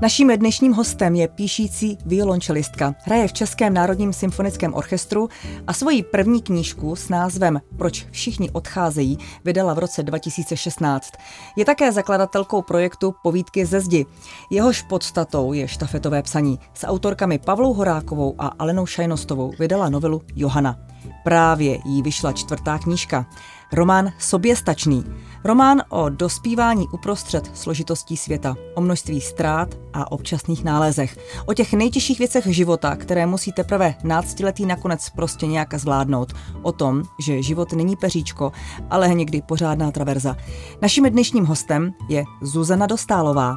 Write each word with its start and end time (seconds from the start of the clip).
Naším 0.00 0.36
dnešním 0.36 0.72
hostem 0.72 1.14
je 1.14 1.28
píšící 1.28 1.98
violončelistka. 2.06 2.94
Hraje 3.04 3.28
v 3.28 3.32
Českém 3.32 3.74
národním 3.74 4.12
symfonickém 4.12 4.74
orchestru 4.74 5.28
a 5.66 5.72
svoji 5.72 6.02
první 6.02 6.42
knížku 6.42 6.96
s 6.96 7.08
názvem 7.08 7.60
Proč 7.76 8.06
všichni 8.10 8.50
odcházejí 8.50 9.18
vydala 9.44 9.74
v 9.74 9.78
roce 9.78 10.02
2016. 10.02 11.12
Je 11.56 11.64
také 11.64 11.92
zakladatelkou 11.92 12.62
projektu 12.62 13.14
Povídky 13.22 13.66
ze 13.66 13.80
zdi. 13.80 14.06
Jehož 14.50 14.82
podstatou 14.82 15.52
je 15.52 15.68
štafetové 15.68 16.22
psaní. 16.22 16.58
S 16.74 16.86
autorkami 16.86 17.38
Pavlou 17.38 17.74
Horákovou 17.74 18.34
a 18.38 18.46
Alenou 18.46 18.86
Šajnostovou 18.86 19.52
vydala 19.58 19.88
novelu 19.88 20.22
Johana. 20.36 20.76
Právě 21.24 21.78
jí 21.84 22.02
vyšla 22.02 22.32
čtvrtá 22.32 22.78
knížka. 22.78 23.26
Román 23.72 24.12
Soběstačný. 24.18 25.04
Román 25.44 25.82
o 25.88 26.08
dospívání 26.08 26.88
uprostřed 26.88 27.50
složitostí 27.54 28.16
světa, 28.16 28.54
o 28.74 28.80
množství 28.80 29.20
ztrát 29.20 29.68
a 29.92 30.12
občasných 30.12 30.64
nálezech, 30.64 31.18
o 31.46 31.54
těch 31.54 31.72
nejtěžších 31.72 32.18
věcech 32.18 32.46
života, 32.46 32.96
které 32.96 33.26
musí 33.26 33.52
teprve 33.52 33.94
náctiletý 34.04 34.66
nakonec 34.66 35.10
prostě 35.10 35.46
nějak 35.46 35.74
zvládnout, 35.74 36.32
o 36.62 36.72
tom, 36.72 37.02
že 37.24 37.42
život 37.42 37.72
není 37.72 37.96
peříčko, 37.96 38.52
ale 38.90 39.14
někdy 39.14 39.42
pořádná 39.42 39.90
traverza. 39.90 40.36
Naším 40.82 41.04
dnešním 41.04 41.46
hostem 41.46 41.92
je 42.08 42.24
Zuzana 42.42 42.86
Dostálová. 42.86 43.56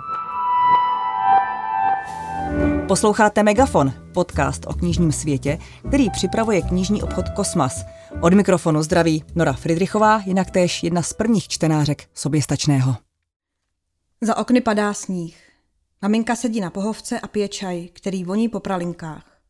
Posloucháte 2.87 3.43
Megafon, 3.43 3.93
podcast 4.13 4.65
o 4.67 4.73
knižním 4.73 5.11
světě, 5.11 5.57
který 5.87 6.09
připravuje 6.09 6.61
knižní 6.61 7.03
obchod 7.03 7.29
Kosmas. 7.29 7.83
Od 8.19 8.33
mikrofonu 8.33 8.83
zdraví 8.83 9.23
Nora 9.35 9.53
Friedrichová, 9.53 10.21
jinak 10.25 10.51
též 10.51 10.83
jedna 10.83 11.01
z 11.01 11.13
prvních 11.13 11.47
čtenářek 11.47 12.09
soběstačného. 12.13 12.95
Za 14.21 14.37
okny 14.37 14.61
padá 14.61 14.93
sníh. 14.93 15.51
Maminka 16.01 16.35
sedí 16.35 16.61
na 16.61 16.69
pohovce 16.69 17.19
a 17.19 17.27
pije 17.27 17.47
čaj, 17.47 17.87
který 17.93 18.23
voní 18.23 18.49
po 18.49 18.59
pralinkách. 18.59 19.41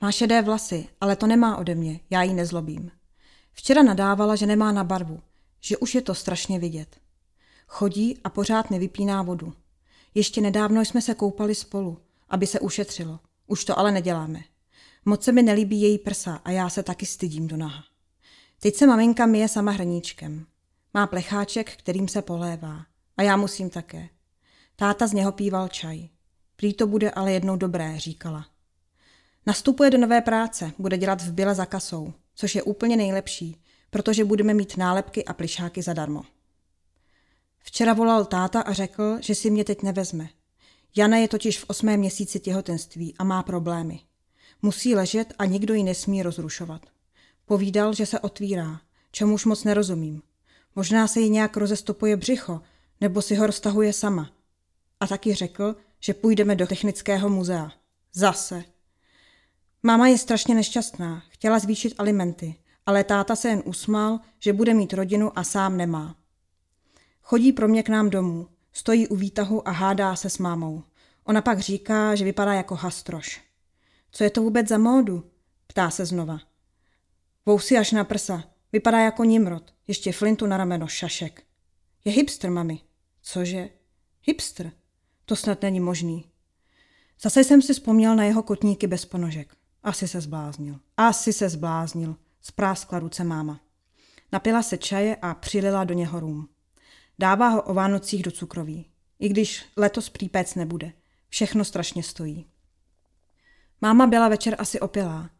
Má 0.00 0.12
šedé 0.12 0.42
vlasy, 0.42 0.88
ale 1.00 1.16
to 1.16 1.26
nemá 1.26 1.56
ode 1.56 1.74
mě, 1.74 2.00
já 2.10 2.22
jí 2.22 2.34
nezlobím. 2.34 2.90
Včera 3.52 3.82
nadávala, 3.82 4.36
že 4.36 4.46
nemá 4.46 4.72
na 4.72 4.84
barvu, 4.84 5.20
že 5.60 5.76
už 5.76 5.94
je 5.94 6.02
to 6.02 6.14
strašně 6.14 6.58
vidět. 6.58 6.96
Chodí 7.66 8.18
a 8.24 8.30
pořád 8.30 8.70
nevypíná 8.70 9.22
vodu. 9.22 9.52
Ještě 10.14 10.40
nedávno 10.40 10.80
jsme 10.80 11.02
se 11.02 11.14
koupali 11.14 11.54
spolu 11.54 11.98
aby 12.28 12.46
se 12.46 12.60
ušetřilo. 12.60 13.20
Už 13.46 13.64
to 13.64 13.78
ale 13.78 13.92
neděláme. 13.92 14.40
Moc 15.04 15.24
se 15.24 15.32
mi 15.32 15.42
nelíbí 15.42 15.80
její 15.80 15.98
prsa 15.98 16.40
a 16.44 16.50
já 16.50 16.68
se 16.68 16.82
taky 16.82 17.06
stydím 17.06 17.48
do 17.48 17.56
naha. 17.56 17.84
Teď 18.60 18.74
se 18.74 18.86
maminka 18.86 19.26
myje 19.26 19.48
sama 19.48 19.72
hrníčkem. 19.72 20.46
Má 20.94 21.06
plecháček, 21.06 21.76
kterým 21.76 22.08
se 22.08 22.22
polévá. 22.22 22.86
A 23.16 23.22
já 23.22 23.36
musím 23.36 23.70
také. 23.70 24.08
Táta 24.76 25.06
z 25.06 25.12
něho 25.12 25.32
píval 25.32 25.68
čaj. 25.68 26.08
Prý 26.56 26.74
to 26.74 26.86
bude 26.86 27.10
ale 27.10 27.32
jednou 27.32 27.56
dobré, 27.56 27.98
říkala. 27.98 28.46
Nastupuje 29.46 29.90
do 29.90 29.98
nové 29.98 30.20
práce, 30.20 30.72
bude 30.78 30.98
dělat 30.98 31.22
v 31.22 31.32
byle 31.32 31.54
za 31.54 31.66
kasou, 31.66 32.12
což 32.34 32.54
je 32.54 32.62
úplně 32.62 32.96
nejlepší, 32.96 33.60
protože 33.90 34.24
budeme 34.24 34.54
mít 34.54 34.76
nálepky 34.76 35.24
a 35.24 35.32
plišáky 35.32 35.82
zadarmo. 35.82 36.22
Včera 37.58 37.92
volal 37.92 38.24
táta 38.24 38.60
a 38.60 38.72
řekl, 38.72 39.18
že 39.20 39.34
si 39.34 39.50
mě 39.50 39.64
teď 39.64 39.82
nevezme, 39.82 40.28
Jana 40.98 41.16
je 41.16 41.28
totiž 41.28 41.58
v 41.58 41.64
osmém 41.68 42.00
měsíci 42.00 42.40
těhotenství 42.40 43.14
a 43.18 43.24
má 43.24 43.42
problémy. 43.42 44.00
Musí 44.62 44.94
ležet 44.94 45.34
a 45.38 45.44
nikdo 45.44 45.74
ji 45.74 45.82
nesmí 45.82 46.22
rozrušovat. 46.22 46.86
Povídal, 47.46 47.94
že 47.94 48.06
se 48.06 48.20
otvírá, 48.20 48.80
čemuž 49.12 49.44
moc 49.44 49.64
nerozumím. 49.64 50.22
Možná 50.74 51.06
se 51.06 51.20
jí 51.20 51.30
nějak 51.30 51.56
rozestopuje 51.56 52.16
břicho, 52.16 52.60
nebo 53.00 53.22
si 53.22 53.34
ho 53.34 53.46
roztahuje 53.46 53.92
sama. 53.92 54.30
A 55.00 55.06
taky 55.06 55.34
řekl, 55.34 55.76
že 56.00 56.14
půjdeme 56.14 56.56
do 56.56 56.66
technického 56.66 57.28
muzea. 57.28 57.72
Zase. 58.12 58.64
Máma 59.82 60.08
je 60.08 60.18
strašně 60.18 60.54
nešťastná, 60.54 61.22
chtěla 61.28 61.58
zvýšit 61.58 61.94
alimenty, 61.98 62.54
ale 62.86 63.04
táta 63.04 63.36
se 63.36 63.48
jen 63.48 63.62
usmál, 63.64 64.20
že 64.38 64.52
bude 64.52 64.74
mít 64.74 64.92
rodinu 64.92 65.38
a 65.38 65.44
sám 65.44 65.76
nemá. 65.76 66.16
Chodí 67.22 67.52
pro 67.52 67.68
mě 67.68 67.82
k 67.82 67.88
nám 67.88 68.10
domů, 68.10 68.48
Stojí 68.76 69.08
u 69.08 69.16
výtahu 69.16 69.68
a 69.68 69.70
hádá 69.70 70.16
se 70.16 70.30
s 70.30 70.38
mámou. 70.38 70.82
Ona 71.24 71.42
pak 71.42 71.60
říká, 71.60 72.14
že 72.14 72.24
vypadá 72.24 72.52
jako 72.52 72.74
hastroš. 72.74 73.40
Co 74.10 74.24
je 74.24 74.30
to 74.30 74.42
vůbec 74.42 74.68
za 74.68 74.78
módu? 74.78 75.30
Ptá 75.66 75.90
se 75.90 76.06
znova. 76.06 76.38
Vousy 77.46 77.78
až 77.78 77.92
na 77.92 78.04
prsa. 78.04 78.44
Vypadá 78.72 79.00
jako 79.00 79.24
Nimrod. 79.24 79.74
Ještě 79.88 80.12
flintu 80.12 80.46
na 80.46 80.56
rameno 80.56 80.86
šašek. 80.86 81.42
Je 82.04 82.12
hipster, 82.12 82.50
mami. 82.50 82.80
Cože? 83.22 83.68
Hipster? 84.22 84.72
To 85.24 85.36
snad 85.36 85.62
není 85.62 85.80
možný. 85.80 86.30
Zase 87.20 87.44
jsem 87.44 87.62
si 87.62 87.72
vzpomněl 87.72 88.16
na 88.16 88.24
jeho 88.24 88.42
kotníky 88.42 88.86
bez 88.86 89.04
ponožek. 89.04 89.56
Asi 89.82 90.08
se 90.08 90.20
zbláznil. 90.20 90.80
Asi 90.96 91.32
se 91.32 91.48
zbláznil. 91.48 92.16
Spráskla 92.40 92.98
ruce 92.98 93.24
máma. 93.24 93.60
Napila 94.32 94.62
se 94.62 94.78
čaje 94.78 95.16
a 95.16 95.34
přilila 95.34 95.84
do 95.84 95.94
něho 95.94 96.20
rum. 96.20 96.48
Dává 97.18 97.48
ho 97.48 97.62
o 97.62 97.74
Vánocích 97.74 98.22
do 98.22 98.30
cukroví. 98.30 98.90
I 99.18 99.28
když 99.28 99.64
letos 99.76 100.08
přípec 100.08 100.54
nebude. 100.54 100.92
Všechno 101.28 101.64
strašně 101.64 102.02
stojí. 102.02 102.46
Máma 103.80 104.06
byla 104.06 104.28
večer 104.28 104.56
asi 104.58 104.80
opilá. 104.80 105.30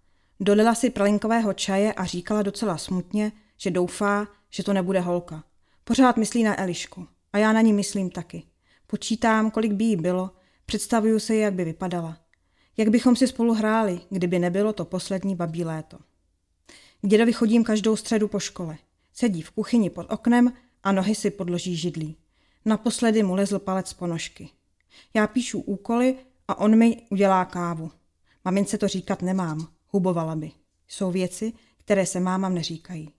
Dolila 0.40 0.74
si 0.74 0.90
pralinkového 0.90 1.52
čaje 1.52 1.92
a 1.92 2.04
říkala 2.04 2.42
docela 2.42 2.78
smutně, 2.78 3.32
že 3.56 3.70
doufá, 3.70 4.28
že 4.50 4.62
to 4.62 4.72
nebude 4.72 5.00
holka. 5.00 5.44
Pořád 5.84 6.16
myslí 6.16 6.42
na 6.42 6.60
Elišku. 6.60 7.06
A 7.32 7.38
já 7.38 7.52
na 7.52 7.60
ní 7.60 7.72
myslím 7.72 8.10
taky. 8.10 8.42
Počítám, 8.86 9.50
kolik 9.50 9.72
by 9.72 9.84
jí 9.84 9.96
bylo, 9.96 10.30
představuju 10.66 11.18
si, 11.18 11.34
jak 11.34 11.54
by 11.54 11.64
vypadala. 11.64 12.18
Jak 12.76 12.88
bychom 12.88 13.16
si 13.16 13.26
spolu 13.26 13.54
hráli, 13.54 14.00
kdyby 14.10 14.38
nebylo 14.38 14.72
to 14.72 14.84
poslední 14.84 15.36
babí 15.36 15.64
léto. 15.64 15.98
K 17.02 17.06
dědovi 17.06 17.32
chodím 17.32 17.64
každou 17.64 17.96
středu 17.96 18.28
po 18.28 18.40
škole. 18.40 18.78
Sedí 19.12 19.42
v 19.42 19.50
kuchyni 19.50 19.90
pod 19.90 20.12
oknem 20.12 20.52
a 20.82 20.92
nohy 20.92 21.14
si 21.14 21.30
podloží 21.30 21.76
židlí. 21.76 22.16
Naposledy 22.64 23.22
mu 23.22 23.34
lezl 23.34 23.58
palec 23.58 23.92
po 23.92 24.06
nožky. 24.06 24.50
Já 25.14 25.26
píšu 25.26 25.60
úkoly 25.60 26.16
a 26.48 26.58
on 26.58 26.76
mi 26.76 27.02
udělá 27.10 27.44
kávu. 27.44 27.90
Mamince 28.44 28.78
to 28.78 28.88
říkat 28.88 29.22
nemám, 29.22 29.68
hubovala 29.88 30.36
by. 30.36 30.50
Jsou 30.88 31.10
věci, 31.10 31.52
které 31.76 32.06
se 32.06 32.20
mámám 32.20 32.54
neříkají. 32.54 33.10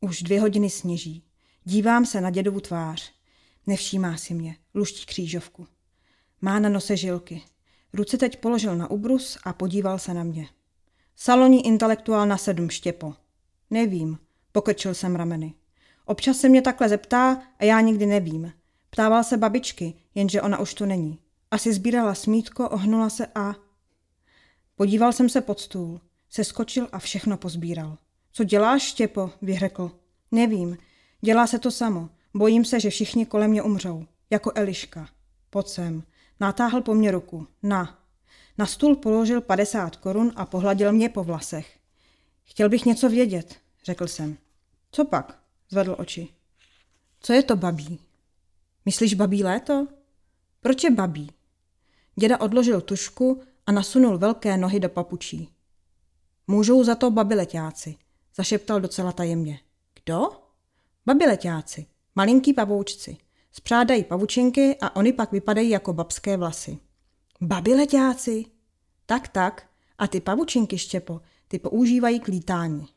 Už 0.00 0.22
dvě 0.22 0.40
hodiny 0.40 0.70
sněží. 0.70 1.24
Dívám 1.64 2.06
se 2.06 2.20
na 2.20 2.30
dědovu 2.30 2.60
tvář. 2.60 3.12
Nevšímá 3.66 4.16
si 4.16 4.34
mě, 4.34 4.56
luští 4.74 5.06
křížovku. 5.06 5.66
Má 6.40 6.58
na 6.58 6.68
nose 6.68 6.96
žilky. 6.96 7.42
Ruce 7.92 8.18
teď 8.18 8.40
položil 8.40 8.76
na 8.76 8.90
ubrus 8.90 9.38
a 9.44 9.52
podíval 9.52 9.98
se 9.98 10.14
na 10.14 10.22
mě. 10.22 10.48
Salonní 11.16 11.66
intelektuál 11.66 12.26
na 12.26 12.36
sedm 12.36 12.70
štěpo. 12.70 13.14
Nevím, 13.70 14.18
pokrčil 14.52 14.94
jsem 14.94 15.16
rameny. 15.16 15.54
Občas 16.04 16.36
se 16.36 16.48
mě 16.48 16.62
takhle 16.62 16.88
zeptá 16.88 17.42
a 17.58 17.64
já 17.64 17.80
nikdy 17.80 18.06
nevím. 18.06 18.52
Ptával 18.90 19.24
se 19.24 19.36
babičky, 19.36 19.94
jenže 20.14 20.42
ona 20.42 20.58
už 20.58 20.74
to 20.74 20.86
není. 20.86 21.18
Asi 21.50 21.72
sbírala 21.72 22.14
smítko, 22.14 22.68
ohnula 22.68 23.10
se 23.10 23.26
a... 23.34 23.54
Podíval 24.76 25.12
jsem 25.12 25.28
se 25.28 25.40
pod 25.40 25.60
stůl. 25.60 26.00
Seskočil 26.30 26.88
a 26.92 26.98
všechno 26.98 27.36
pozbíral. 27.36 27.98
Co 28.32 28.44
děláš, 28.44 28.82
Štěpo? 28.82 29.30
vyhrekl. 29.42 29.90
Nevím. 30.30 30.78
Dělá 31.20 31.46
se 31.46 31.58
to 31.58 31.70
samo. 31.70 32.08
Bojím 32.34 32.64
se, 32.64 32.80
že 32.80 32.90
všichni 32.90 33.26
kolem 33.26 33.50
mě 33.50 33.62
umřou. 33.62 34.06
Jako 34.30 34.52
Eliška. 34.54 35.08
Pojď 35.50 35.66
sem. 35.66 36.02
Natáhl 36.40 36.80
po 36.80 36.94
mně 36.94 37.10
ruku. 37.10 37.46
Na. 37.62 37.98
Na 38.58 38.66
stůl 38.66 38.96
položil 38.96 39.40
50 39.40 39.96
korun 39.96 40.32
a 40.36 40.46
pohladil 40.46 40.92
mě 40.92 41.08
po 41.08 41.24
vlasech. 41.24 41.78
Chtěl 42.44 42.68
bych 42.68 42.84
něco 42.84 43.08
vědět, 43.08 43.56
řekl 43.84 44.06
jsem. 44.06 44.36
Co 44.92 45.04
pak? 45.04 45.38
Zvedl 45.70 45.96
oči. 45.98 46.28
Co 47.20 47.32
je 47.32 47.42
to 47.42 47.56
babí? 47.56 48.00
Myslíš 48.84 49.14
babí 49.14 49.44
léto? 49.44 49.86
Proč 50.60 50.84
je 50.84 50.90
babí? 50.90 51.30
Děda 52.16 52.40
odložil 52.40 52.80
tušku 52.80 53.42
a 53.66 53.72
nasunul 53.72 54.18
velké 54.18 54.56
nohy 54.56 54.80
do 54.80 54.88
papučí. 54.88 55.48
Můžou 56.46 56.84
za 56.84 56.94
to 56.94 57.10
babileťáci, 57.10 57.96
zašeptal 58.36 58.80
docela 58.80 59.12
tajemně. 59.12 59.60
Kdo? 60.04 60.28
Babileťáci, 61.06 61.86
malinký 62.14 62.52
pavoučci. 62.52 63.16
Spřádají 63.52 64.04
pavučinky 64.04 64.76
a 64.80 64.96
oni 64.96 65.12
pak 65.12 65.32
vypadají 65.32 65.70
jako 65.70 65.92
babské 65.92 66.36
vlasy. 66.36 66.78
Babileťáci? 67.40 68.44
Tak, 69.06 69.28
tak. 69.28 69.66
A 69.98 70.06
ty 70.06 70.20
pavučinky, 70.20 70.78
Štěpo, 70.78 71.20
ty 71.48 71.58
používají 71.58 72.20
k 72.20 72.28
lítání. 72.28 72.88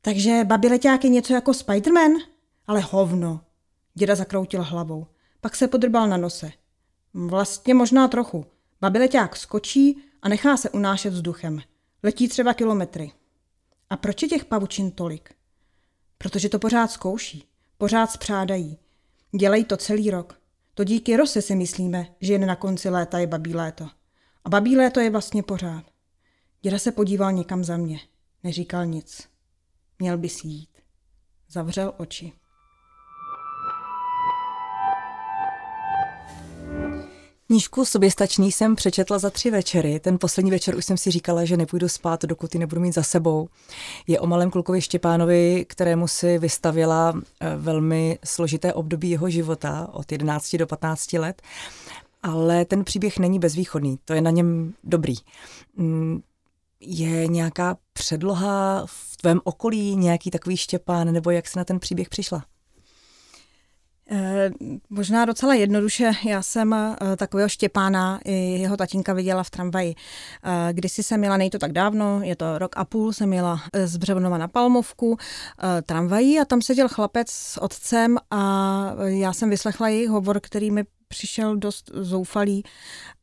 Takže 0.00 0.44
babileťák 0.44 1.04
je 1.04 1.10
něco 1.10 1.32
jako 1.32 1.54
Spiderman? 1.54 2.12
Ale 2.66 2.80
hovno. 2.80 3.40
Děda 3.94 4.14
zakroutil 4.14 4.62
hlavou. 4.62 5.06
Pak 5.40 5.56
se 5.56 5.68
podrbal 5.68 6.08
na 6.08 6.16
nose. 6.16 6.52
Vlastně 7.14 7.74
možná 7.74 8.08
trochu. 8.08 8.46
Babileťák 8.80 9.36
skočí 9.36 10.02
a 10.22 10.28
nechá 10.28 10.56
se 10.56 10.70
unášet 10.70 11.10
vzduchem. 11.10 11.62
Letí 12.02 12.28
třeba 12.28 12.54
kilometry. 12.54 13.12
A 13.90 13.96
proč 13.96 14.22
je 14.22 14.28
těch 14.28 14.44
pavučin 14.44 14.90
tolik? 14.90 15.34
Protože 16.18 16.48
to 16.48 16.58
pořád 16.58 16.90
zkouší. 16.90 17.44
Pořád 17.78 18.10
spřádají. 18.10 18.78
Dělají 19.38 19.64
to 19.64 19.76
celý 19.76 20.10
rok. 20.10 20.40
To 20.74 20.84
díky 20.84 21.16
rose 21.16 21.42
si 21.42 21.56
myslíme, 21.56 22.14
že 22.20 22.32
jen 22.32 22.46
na 22.46 22.56
konci 22.56 22.88
léta 22.88 23.18
je 23.18 23.26
babí 23.26 23.54
léto. 23.54 23.88
A 24.44 24.48
babí 24.48 24.76
léto 24.76 25.00
je 25.00 25.10
vlastně 25.10 25.42
pořád. 25.42 25.84
Děda 26.62 26.78
se 26.78 26.92
podíval 26.92 27.32
někam 27.32 27.64
za 27.64 27.76
mě. 27.76 28.00
Neříkal 28.44 28.86
nic. 28.86 29.28
Měl 29.98 30.18
by 30.18 30.28
si 30.28 30.48
jít. 30.48 30.70
Zavřel 31.48 31.94
oči. 31.96 32.32
Knížku 37.50 37.84
Soběstačný 37.84 38.52
jsem 38.52 38.76
přečetla 38.76 39.18
za 39.18 39.30
tři 39.30 39.50
večery. 39.50 40.00
Ten 40.00 40.18
poslední 40.18 40.50
večer 40.50 40.76
už 40.76 40.84
jsem 40.84 40.96
si 40.96 41.10
říkala, 41.10 41.44
že 41.44 41.56
nepůjdu 41.56 41.88
spát, 41.88 42.24
dokud 42.24 42.54
ji 42.54 42.60
nebudu 42.60 42.80
mít 42.80 42.94
za 42.94 43.02
sebou. 43.02 43.48
Je 44.06 44.20
o 44.20 44.26
malém 44.26 44.50
klukovi 44.50 44.80
Štěpánovi, 44.80 45.64
kterému 45.68 46.08
si 46.08 46.38
vystavila 46.38 47.14
eh, 47.40 47.56
velmi 47.56 48.18
složité 48.24 48.72
období 48.72 49.10
jeho 49.10 49.30
života 49.30 49.88
od 49.92 50.12
11 50.12 50.56
do 50.56 50.66
15 50.66 51.12
let. 51.12 51.42
Ale 52.22 52.64
ten 52.64 52.84
příběh 52.84 53.18
není 53.18 53.38
bezvýchodný, 53.38 53.98
to 54.04 54.14
je 54.14 54.20
na 54.20 54.30
něm 54.30 54.74
dobrý. 54.84 55.14
Mm, 55.76 56.20
je 56.80 57.26
nějaká 57.26 57.76
předloha 57.92 58.84
v 58.86 59.16
tvém 59.16 59.40
okolí, 59.44 59.96
nějaký 59.96 60.30
takový 60.30 60.56
Štěpán, 60.56 61.12
nebo 61.12 61.30
jak 61.30 61.48
jsi 61.48 61.58
na 61.58 61.64
ten 61.64 61.80
příběh 61.80 62.08
přišla? 62.08 62.44
Eh, 64.12 64.50
možná 64.90 65.24
docela 65.24 65.54
jednoduše. 65.54 66.12
Já 66.24 66.42
jsem 66.42 66.72
eh, 66.72 66.96
takového 67.16 67.48
Štěpána 67.48 68.20
i 68.24 68.32
jeho 68.32 68.76
tatínka 68.76 69.12
viděla 69.12 69.42
v 69.42 69.50
tramvaji. 69.50 69.94
Eh, 70.44 70.72
kdysi 70.72 71.02
jsem 71.02 71.20
měla, 71.20 71.36
nejto 71.36 71.58
tak 71.58 71.72
dávno, 71.72 72.20
je 72.22 72.36
to 72.36 72.58
rok 72.58 72.76
a 72.76 72.84
půl, 72.84 73.12
jsem 73.12 73.28
měla 73.28 73.60
z 73.84 73.96
Břevnova 73.96 74.38
na 74.38 74.48
Palmovku 74.48 75.16
tramvají 75.86 76.40
a 76.40 76.44
tam 76.44 76.62
seděl 76.62 76.88
chlapec 76.88 77.30
s 77.30 77.62
otcem 77.62 78.18
a 78.30 78.94
já 79.04 79.32
jsem 79.32 79.50
vyslechla 79.50 79.88
jejich 79.88 80.08
hovor, 80.08 80.40
který 80.40 80.70
mi 80.70 80.84
přišel 81.08 81.56
dost 81.56 81.90
zoufalý 81.94 82.64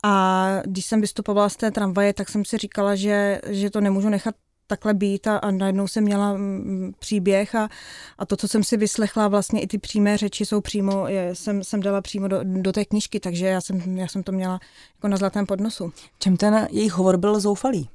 a 0.03 0.47
když 0.65 0.85
jsem 0.85 1.01
vystupovala 1.01 1.49
z 1.49 1.55
té 1.55 1.71
tramvaje, 1.71 2.13
tak 2.13 2.29
jsem 2.29 2.45
si 2.45 2.57
říkala, 2.57 2.95
že, 2.95 3.41
že 3.47 3.69
to 3.69 3.81
nemůžu 3.81 4.09
nechat 4.09 4.35
takhle 4.67 4.93
být 4.93 5.27
a, 5.27 5.37
a 5.37 5.51
najednou 5.51 5.87
jsem 5.87 6.03
měla 6.03 6.33
mm, 6.33 6.91
příběh 6.99 7.55
a, 7.55 7.69
a 8.17 8.25
to, 8.25 8.37
co 8.37 8.47
jsem 8.47 8.63
si 8.63 8.77
vyslechla, 8.77 9.27
vlastně 9.27 9.61
i 9.61 9.67
ty 9.67 9.77
přímé 9.77 10.17
řeči 10.17 10.45
jsou 10.45 10.61
přímo, 10.61 11.07
je, 11.07 11.35
jsem, 11.35 11.63
jsem 11.63 11.81
dala 11.81 12.01
přímo 12.01 12.27
do, 12.27 12.39
do 12.43 12.71
té 12.71 12.85
knížky, 12.85 13.19
takže 13.19 13.45
já 13.45 13.61
jsem, 13.61 13.97
já 13.97 14.07
jsem 14.07 14.23
to 14.23 14.31
měla 14.31 14.59
jako 14.95 15.07
na 15.07 15.17
zlatém 15.17 15.45
podnosu. 15.45 15.93
Čem 16.19 16.37
ten 16.37 16.67
jejich 16.71 16.93
hovor 16.93 17.17
byl 17.17 17.39
zoufalý? 17.39 17.89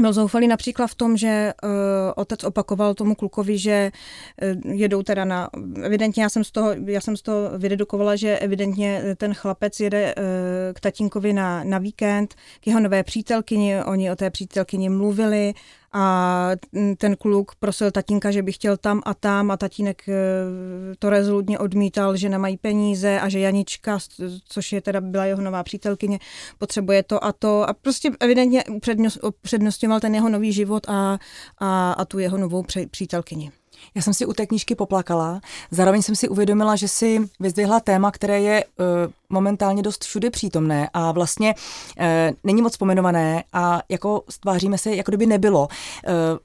Byl 0.00 0.12
zoufalý 0.12 0.48
například 0.48 0.86
v 0.86 0.94
tom, 0.94 1.16
že 1.16 1.52
uh, 1.62 1.70
otec 2.16 2.44
opakoval 2.44 2.94
tomu 2.94 3.14
klukovi, 3.14 3.58
že 3.58 3.92
uh, 4.64 4.72
jedou 4.72 5.02
teda 5.02 5.24
na, 5.24 5.50
evidentně 5.82 6.22
já 6.22 6.28
jsem 6.28 6.44
z 6.44 6.50
toho, 6.50 6.74
já 6.86 7.00
jsem 7.00 7.16
z 7.16 7.22
toho 7.22 7.58
vydedukovala, 7.58 8.16
že 8.16 8.38
evidentně 8.38 9.02
ten 9.16 9.34
chlapec 9.34 9.80
jede 9.80 10.14
uh, 10.14 10.22
k 10.72 10.80
tatínkovi 10.80 11.32
na, 11.32 11.64
na 11.64 11.78
víkend, 11.78 12.34
k 12.60 12.66
jeho 12.66 12.80
nové 12.80 13.02
přítelkyni, 13.02 13.84
oni 13.84 14.10
o 14.10 14.16
té 14.16 14.30
přítelkyni 14.30 14.88
mluvili 14.88 15.54
a 15.92 16.50
ten 16.98 17.16
kluk 17.16 17.54
prosil 17.54 17.90
tatínka, 17.90 18.30
že 18.30 18.42
by 18.42 18.52
chtěl 18.52 18.76
tam 18.76 19.02
a 19.04 19.14
tam 19.14 19.50
a 19.50 19.56
tatínek 19.56 20.08
eh, 20.08 20.14
to 20.98 21.10
rezolutně 21.10 21.58
odmítal, 21.58 22.16
že 22.16 22.28
nemají 22.28 22.56
peníze 22.56 23.20
a 23.20 23.28
že 23.28 23.38
Janička, 23.38 23.98
což 24.48 24.72
je 24.72 24.80
teda 24.80 25.00
byla 25.00 25.24
jeho 25.24 25.42
nová 25.42 25.62
přítelkyně, 25.62 26.18
potřebuje 26.58 27.02
to 27.02 27.24
a 27.24 27.32
to 27.32 27.68
a 27.68 27.72
prostě 27.72 28.10
evidentně 28.20 28.64
upřednostňoval 29.22 30.00
ten 30.00 30.14
jeho 30.14 30.28
nový 30.28 30.52
život 30.52 30.88
a, 30.88 31.18
a, 31.58 31.92
a 31.92 32.04
tu 32.04 32.18
jeho 32.18 32.38
novou 32.38 32.64
přítelkyni. 32.90 33.52
Já 33.94 34.02
jsem 34.02 34.14
si 34.14 34.26
u 34.26 34.32
té 34.32 34.46
knížky 34.46 34.74
poplakala, 34.74 35.40
zároveň 35.70 36.02
jsem 36.02 36.16
si 36.16 36.28
uvědomila, 36.28 36.76
že 36.76 36.88
si 36.88 37.20
vyzdvihla 37.40 37.80
téma, 37.80 38.10
které 38.10 38.40
je 38.40 38.64
uh, 38.64 38.86
momentálně 39.28 39.82
dost 39.82 40.04
všude 40.04 40.30
přítomné 40.30 40.90
a 40.94 41.12
vlastně 41.12 41.54
uh, 41.54 42.04
není 42.44 42.62
moc 42.62 42.76
pomenované 42.76 43.44
a 43.52 43.82
jako 43.88 44.22
stváříme 44.30 44.78
se, 44.78 44.96
jako 44.96 45.10
kdyby 45.10 45.26
nebylo. 45.26 45.68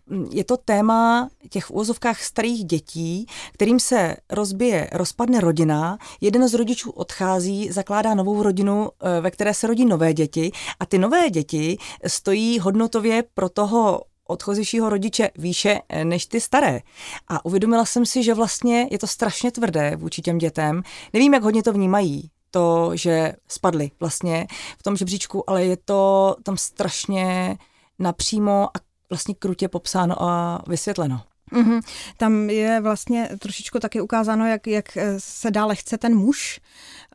Uh, 0.10 0.28
je 0.32 0.44
to 0.44 0.58
téma 0.58 1.30
těch 1.50 1.66
v 1.66 1.72
úvozovkách 1.72 2.24
starých 2.24 2.66
dětí, 2.66 3.26
kterým 3.54 3.80
se 3.80 4.16
rozbije, 4.30 4.90
rozpadne 4.92 5.42
rodina, 5.42 5.98
jeden 6.22 6.48
z 6.48 6.54
rodičů 6.54 6.92
odchází, 6.92 7.72
zakládá 7.72 8.14
novou 8.14 8.44
rodinu, 8.44 8.82
uh, 8.82 8.90
ve 9.22 9.32
které 9.32 9.54
se 9.54 9.68
rodí 9.68 9.86
nové 9.86 10.14
děti 10.14 10.52
a 10.80 10.86
ty 10.86 10.98
nové 10.98 11.30
děti 11.30 11.78
stojí 12.08 12.60
hodnotově 12.60 13.24
pro 13.34 13.50
toho 13.50 14.02
odchozíšího 14.28 14.90
rodiče 14.90 15.30
výše 15.38 15.80
eh, 15.90 16.06
než 16.06 16.26
ty 16.26 16.42
staré. 16.42 16.80
A 17.28 17.46
uvědomila 17.46 17.86
jsem 17.86 18.06
si, 18.06 18.24
že 18.24 18.34
vlastně 18.34 18.88
je 18.92 19.00
to 19.00 19.08
strašně 19.08 19.52
tvrdé 19.52 19.96
vůči 19.96 20.22
těm 20.22 20.38
dětem. 20.38 20.84
Nevím, 21.14 21.34
jak 21.34 21.44
hodně 21.44 21.64
to 21.64 21.74
vnímají, 21.74 22.30
to, 22.52 22.92
že 22.94 23.34
spadly 23.48 23.92
vlastně 24.00 24.48
v 24.80 24.84
tom 24.84 24.96
žebříčku, 24.98 25.50
ale 25.50 25.66
je 25.66 25.78
to 25.78 26.36
tam 26.44 26.58
strašně 26.58 27.58
napřímo 28.00 28.70
a 28.78 28.80
vlastně 29.10 29.36
krutě 29.36 29.68
popsáno 29.68 30.24
a 30.24 30.62
vysvětleno. 30.68 31.22
Mm-hmm. 31.52 31.82
Tam 32.18 32.50
je 32.50 32.82
vlastně 32.82 33.30
trošičku 33.40 33.80
taky 33.80 34.02
ukázáno, 34.02 34.48
jak, 34.48 34.68
jak 34.68 34.98
eh, 34.98 35.16
se 35.18 35.52
dále 35.52 35.76
chce 35.76 35.98
ten 35.98 36.16
muž 36.16 36.60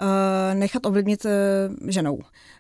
uh, 0.01 0.59
nechat 0.59 0.87
ovlivnit 0.87 1.25
uh, 1.25 1.31
ženou, 1.91 2.19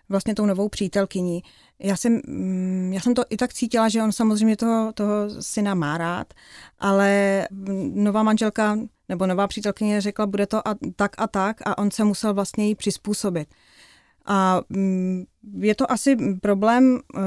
vlastně 0.08 0.34
tou 0.34 0.46
novou 0.46 0.68
přítelkyní. 0.68 1.42
Já 1.78 1.96
jsem, 1.96 2.20
mm, 2.26 2.92
já 2.92 3.00
jsem 3.00 3.14
to 3.14 3.22
i 3.30 3.36
tak 3.36 3.54
cítila, 3.54 3.88
že 3.88 4.02
on 4.02 4.12
samozřejmě 4.12 4.56
toho, 4.56 4.92
toho 4.92 5.12
syna 5.40 5.74
má 5.74 5.98
rád, 5.98 6.34
ale 6.78 7.48
nová 7.94 8.22
manželka 8.22 8.78
nebo 9.08 9.26
nová 9.26 9.46
přítelkyně 9.48 10.00
řekla, 10.00 10.26
bude 10.26 10.46
to 10.46 10.68
a, 10.68 10.74
tak 10.96 11.12
a 11.18 11.26
tak 11.26 11.56
a 11.66 11.78
on 11.78 11.90
se 11.90 12.04
musel 12.04 12.34
vlastně 12.34 12.68
jí 12.68 12.74
přizpůsobit. 12.74 13.48
A 14.26 14.60
mm, 14.68 15.24
je 15.58 15.74
to 15.74 15.92
asi 15.92 16.16
problém 16.42 17.00
uh, 17.14 17.22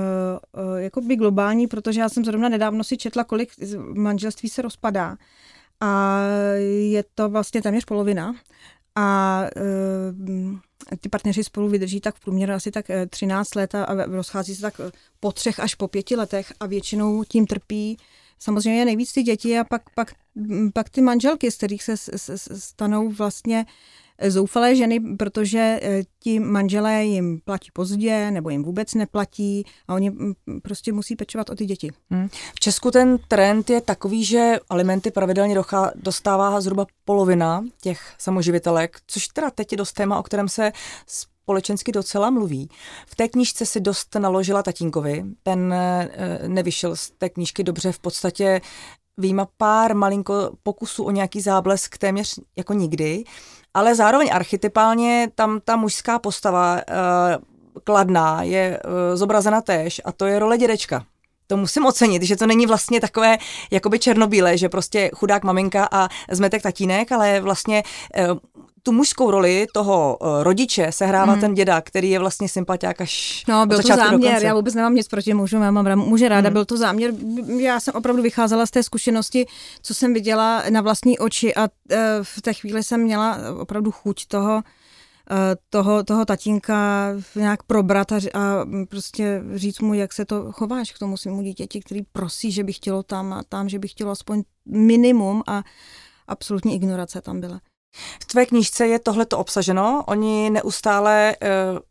jakoby 0.78 1.16
globální, 1.16 1.68
protože 1.68 2.00
já 2.00 2.10
jsem 2.10 2.26
zrovna 2.26 2.50
nedávno 2.50 2.84
si 2.84 2.98
četla, 2.98 3.24
kolik 3.24 3.52
manželství 3.94 4.50
se 4.50 4.62
rozpadá. 4.62 5.18
A 5.80 6.20
je 6.92 7.04
to 7.16 7.30
vlastně 7.30 7.62
téměř 7.62 7.86
polovina. 7.86 8.36
A 8.96 9.42
uh, 9.56 10.58
ty 11.02 11.10
partneři 11.10 11.44
spolu 11.44 11.70
vydrží 11.70 12.02
tak 12.02 12.16
v 12.16 12.20
průměru 12.20 12.54
asi 12.54 12.72
tak 12.72 12.86
13 13.10 13.56
let 13.56 13.76
a 13.76 14.06
rozchází 14.06 14.56
se 14.56 14.62
tak 14.62 14.82
po 15.20 15.32
třech 15.32 15.60
až 15.60 15.76
po 15.76 15.88
pěti 15.88 16.16
letech 16.16 16.54
a 16.60 16.66
většinou 16.66 17.24
tím 17.24 17.48
trpí 17.48 17.98
samozřejmě 18.40 18.86
nejvíc 18.86 19.14
ty 19.14 19.24
děti 19.24 19.60
a 19.60 19.64
pak, 19.64 19.82
pak, 19.96 20.14
pak 20.74 20.90
ty 20.90 21.02
manželky, 21.02 21.52
z 21.52 21.58
kterých 21.58 21.84
se 21.84 21.96
stanou 22.60 23.10
vlastně 23.10 23.66
zoufalé 24.28 24.76
ženy, 24.76 25.00
protože 25.00 25.80
eh, 25.82 26.04
ti 26.20 26.40
manželé 26.40 27.06
jim 27.06 27.40
platí 27.46 27.70
pozdě 27.74 28.32
nebo 28.32 28.50
jim 28.50 28.64
vůbec 28.64 28.94
neplatí 28.94 29.66
a 29.88 29.94
oni 29.94 30.10
mm, 30.10 30.34
prostě 30.64 30.94
musí 30.94 31.16
pečovat 31.16 31.50
o 31.50 31.56
ty 31.56 31.66
děti. 31.66 31.92
Hmm. 32.10 32.30
V 32.56 32.60
Česku 32.60 32.92
ten 32.92 33.18
trend 33.28 33.70
je 33.70 33.82
takový, 33.82 34.26
že 34.26 34.60
alimenty 34.70 35.12
pravidelně 35.12 35.56
dochá, 35.56 35.92
dostává 35.96 36.62
zhruba 36.62 36.86
polovina 37.06 37.64
těch 37.82 38.14
samoživitelek, 38.18 39.00
což 39.08 39.28
teda 39.28 39.50
teď 39.50 39.72
je 39.72 39.78
dost 39.78 39.94
téma, 39.94 40.20
o 40.20 40.24
kterém 40.24 40.50
se 40.50 40.72
společensky 41.08 41.92
docela 41.92 42.30
mluví. 42.30 42.70
V 43.08 43.16
té 43.16 43.28
knížce 43.28 43.66
si 43.66 43.80
dost 43.80 44.16
naložila 44.16 44.64
tatínkovi, 44.64 45.24
ten 45.44 45.74
eh, 45.74 46.40
nevyšel 46.48 46.96
z 46.96 47.10
té 47.10 47.30
knížky 47.30 47.64
dobře, 47.64 47.92
v 47.92 48.00
podstatě 48.00 48.62
výjima 49.18 49.48
pár 49.58 49.96
malinko 49.96 50.52
pokusů 50.64 51.04
o 51.04 51.12
nějaký 51.12 51.42
záblesk 51.42 51.98
téměř 51.98 52.40
jako 52.56 52.74
nikdy 52.74 53.24
ale 53.76 53.96
zároveň 53.96 54.30
archetypálně 54.34 55.30
tam 55.36 55.60
ta 55.66 55.76
mužská 55.76 56.20
postava 56.20 56.76
uh, 56.76 56.82
kladná 57.84 58.44
je 58.44 58.80
uh, 58.86 58.92
zobrazena 59.18 59.62
též 59.62 60.02
a 60.06 60.12
to 60.12 60.26
je 60.26 60.40
role 60.40 60.58
dědečka. 60.58 61.06
To 61.48 61.58
musím 61.58 61.86
ocenit, 61.86 62.24
že 62.24 62.36
to 62.36 62.48
není 62.48 62.66
vlastně 62.66 63.02
takové 63.02 63.38
jakoby 63.72 64.00
černobílé, 64.00 64.58
že 64.58 64.70
prostě 64.70 65.12
chudák 65.16 65.44
maminka 65.44 65.88
a 65.92 66.08
zmetek 66.32 66.62
tatínek, 66.62 67.12
ale 67.12 67.42
vlastně 67.42 67.84
uh, 68.30 68.38
tu 68.86 68.92
mužskou 68.92 69.32
roli 69.32 69.68
toho 69.74 70.18
uh, 70.22 70.44
rodiče 70.44 70.92
sehrává 70.92 71.36
mm. 71.36 71.42
ten 71.42 71.54
děda, 71.54 71.82
který 71.82 72.10
je 72.10 72.20
vlastně 72.20 72.50
sympatiák 72.50 73.02
až 73.02 73.44
No, 73.48 73.66
byl 73.66 73.82
to 73.82 73.88
záměr, 73.88 74.44
já 74.44 74.54
vůbec 74.54 74.74
nemám 74.74 74.96
nic 74.96 75.08
proti 75.08 75.34
mužům, 75.34 75.62
já 75.62 75.72
mám 75.72 76.00
muže 76.00 76.30
ráda, 76.30 76.50
mm. 76.50 76.54
byl 76.54 76.66
to 76.66 76.78
záměr, 76.78 77.14
já 77.58 77.80
jsem 77.80 77.94
opravdu 77.98 78.22
vycházela 78.22 78.66
z 78.66 78.72
té 78.72 78.84
zkušenosti, 78.84 79.46
co 79.82 79.94
jsem 79.94 80.14
viděla 80.14 80.64
na 80.70 80.82
vlastní 80.82 81.20
oči 81.20 81.56
a 81.56 81.62
uh, 81.62 81.98
v 82.24 82.42
té 82.42 82.54
chvíli 82.54 82.84
jsem 82.84 83.02
měla 83.02 83.38
opravdu 83.60 83.92
chuť 83.92 84.26
toho, 84.26 84.64
eh, 85.32 85.56
toho, 85.70 86.04
toho 86.04 86.26
tatínka 86.26 87.10
nějak 87.36 87.64
probrat 87.64 88.12
a, 88.12 88.16
a 88.16 88.66
prostě 88.90 89.44
říct 89.56 89.80
mu, 89.80 89.94
jak 89.94 90.14
se 90.14 90.26
to 90.26 90.52
chováš 90.52 90.92
k 90.92 91.00
tomu 91.00 91.18
svému 91.18 91.42
dítěti, 91.42 91.80
který 91.80 92.02
prosí, 92.12 92.52
že 92.52 92.64
by 92.64 92.74
chtělo 92.74 93.04
tam 93.04 93.34
a 93.34 93.44
tam, 93.50 93.70
že 93.70 93.80
by 93.80 93.88
chtělo 93.88 94.12
aspoň 94.12 94.44
minimum 94.66 95.44
a 95.48 95.64
absolutní 96.28 96.76
ignorace 96.76 97.22
tam 97.22 97.42
byla. 97.42 97.62
V 98.22 98.26
tvé 98.26 98.46
knížce 98.46 98.88
je 98.88 99.00
tohleto 99.00 99.38
obsaženo. 99.38 100.04
Oni 100.08 100.50
neustále, 100.50 101.36
eh, 101.42 101.48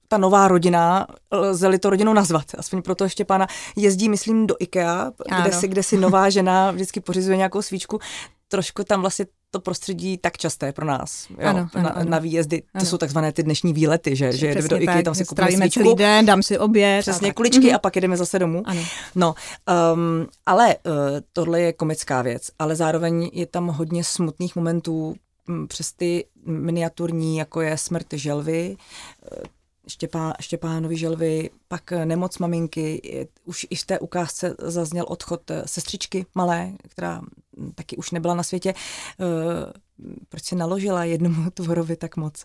ta 0.08 0.18
nová 0.18 0.48
rodina, 0.48 1.06
lze-li 1.32 1.78
to 1.78 1.90
rodinu 1.90 2.12
nazvat, 2.12 2.44
aspoň 2.58 2.82
proto 2.82 3.04
ještě 3.04 3.24
pána, 3.24 3.46
jezdí, 3.76 4.08
myslím, 4.08 4.46
do 4.46 4.54
IKEA, 4.58 5.12
kde 5.42 5.52
si, 5.52 5.68
kde 5.68 5.82
si 5.82 5.96
nová 5.96 6.30
žena 6.30 6.70
vždycky 6.70 7.00
pořizuje 7.00 7.36
nějakou 7.36 7.62
svíčku. 7.62 7.98
Trošku 8.48 8.84
tam 8.84 9.00
vlastně 9.00 9.26
to 9.50 9.60
prostředí 9.60 10.18
tak 10.18 10.36
časté 10.38 10.72
pro 10.72 10.86
nás. 10.86 11.26
Jo? 11.30 11.36
Ano, 11.48 11.68
ano, 11.74 11.84
na, 11.84 11.90
ano. 11.90 12.10
na 12.10 12.18
výjezdy, 12.18 12.60
to 12.60 12.66
Ano. 12.74 12.86
jsou 12.86 12.98
takzvané 12.98 13.32
ty 13.32 13.42
dnešní 13.42 13.72
výlety, 13.72 14.16
že, 14.16 14.32
že 14.32 14.46
jedeme 14.46 14.68
do 14.68 14.76
IKEA, 14.80 15.02
tam 15.02 15.14
si 15.14 15.24
stravíme 15.24 15.56
kupujeme 15.56 15.70
celý 15.70 15.84
svíčku, 15.84 15.98
den, 15.98 16.26
dám 16.26 16.42
si 16.42 16.58
oběd. 16.58 17.00
přesně 17.00 17.28
a 17.28 17.30
tak. 17.30 17.36
kuličky 17.36 17.66
Mhm. 17.66 17.74
a 17.74 17.78
pak 17.78 17.96
jedeme 17.96 18.16
zase 18.16 18.38
domů. 18.38 18.62
Ano. 18.66 18.80
No, 19.14 19.34
um, 19.94 20.26
ale 20.46 20.76
uh, 20.86 20.92
tohle 21.32 21.60
je 21.60 21.72
komická 21.72 22.22
věc, 22.22 22.42
ale 22.58 22.76
zároveň 22.76 23.30
je 23.32 23.46
tam 23.46 23.66
hodně 23.68 24.04
smutných 24.04 24.56
momentů 24.56 25.14
přes 25.68 25.92
ty 25.92 26.24
miniaturní, 26.46 27.36
jako 27.36 27.60
je 27.60 27.78
smrt 27.78 28.06
želvy, 28.12 28.76
eh, 29.32 29.42
Štěpá, 29.88 30.34
Štěpánovi 30.40 30.96
želvy, 30.96 31.50
pak 31.68 31.90
nemoc 31.90 32.38
maminky, 32.38 33.28
už 33.44 33.66
i 33.70 33.76
v 33.76 33.86
té 33.86 33.98
ukázce 33.98 34.56
zazněl 34.58 35.04
odchod 35.08 35.50
eh, 35.50 35.62
sestřičky 35.66 36.26
malé, 36.34 36.72
která 36.88 37.22
taky 37.74 37.96
už 37.96 38.10
nebyla 38.10 38.34
na 38.34 38.42
světě. 38.42 38.74
Eh, 39.20 39.72
Proč 40.28 40.44
si 40.44 40.56
naložila 40.56 41.04
jednomu 41.04 41.50
tvorovi 41.54 41.96
tak 41.96 42.16
moc? 42.16 42.44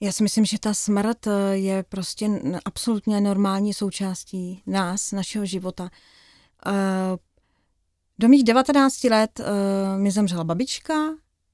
Já 0.00 0.12
si 0.12 0.22
myslím, 0.22 0.44
že 0.44 0.58
ta 0.58 0.74
smrt 0.74 1.26
je 1.52 1.82
prostě 1.82 2.30
absolutně 2.64 3.20
normální 3.20 3.74
součástí 3.74 4.62
nás, 4.66 5.12
našeho 5.12 5.46
života. 5.46 5.90
Do 8.18 8.28
mých 8.28 8.44
19 8.44 9.04
let 9.04 9.40
mi 9.96 10.10
zemřela 10.10 10.44
babička, 10.44 10.94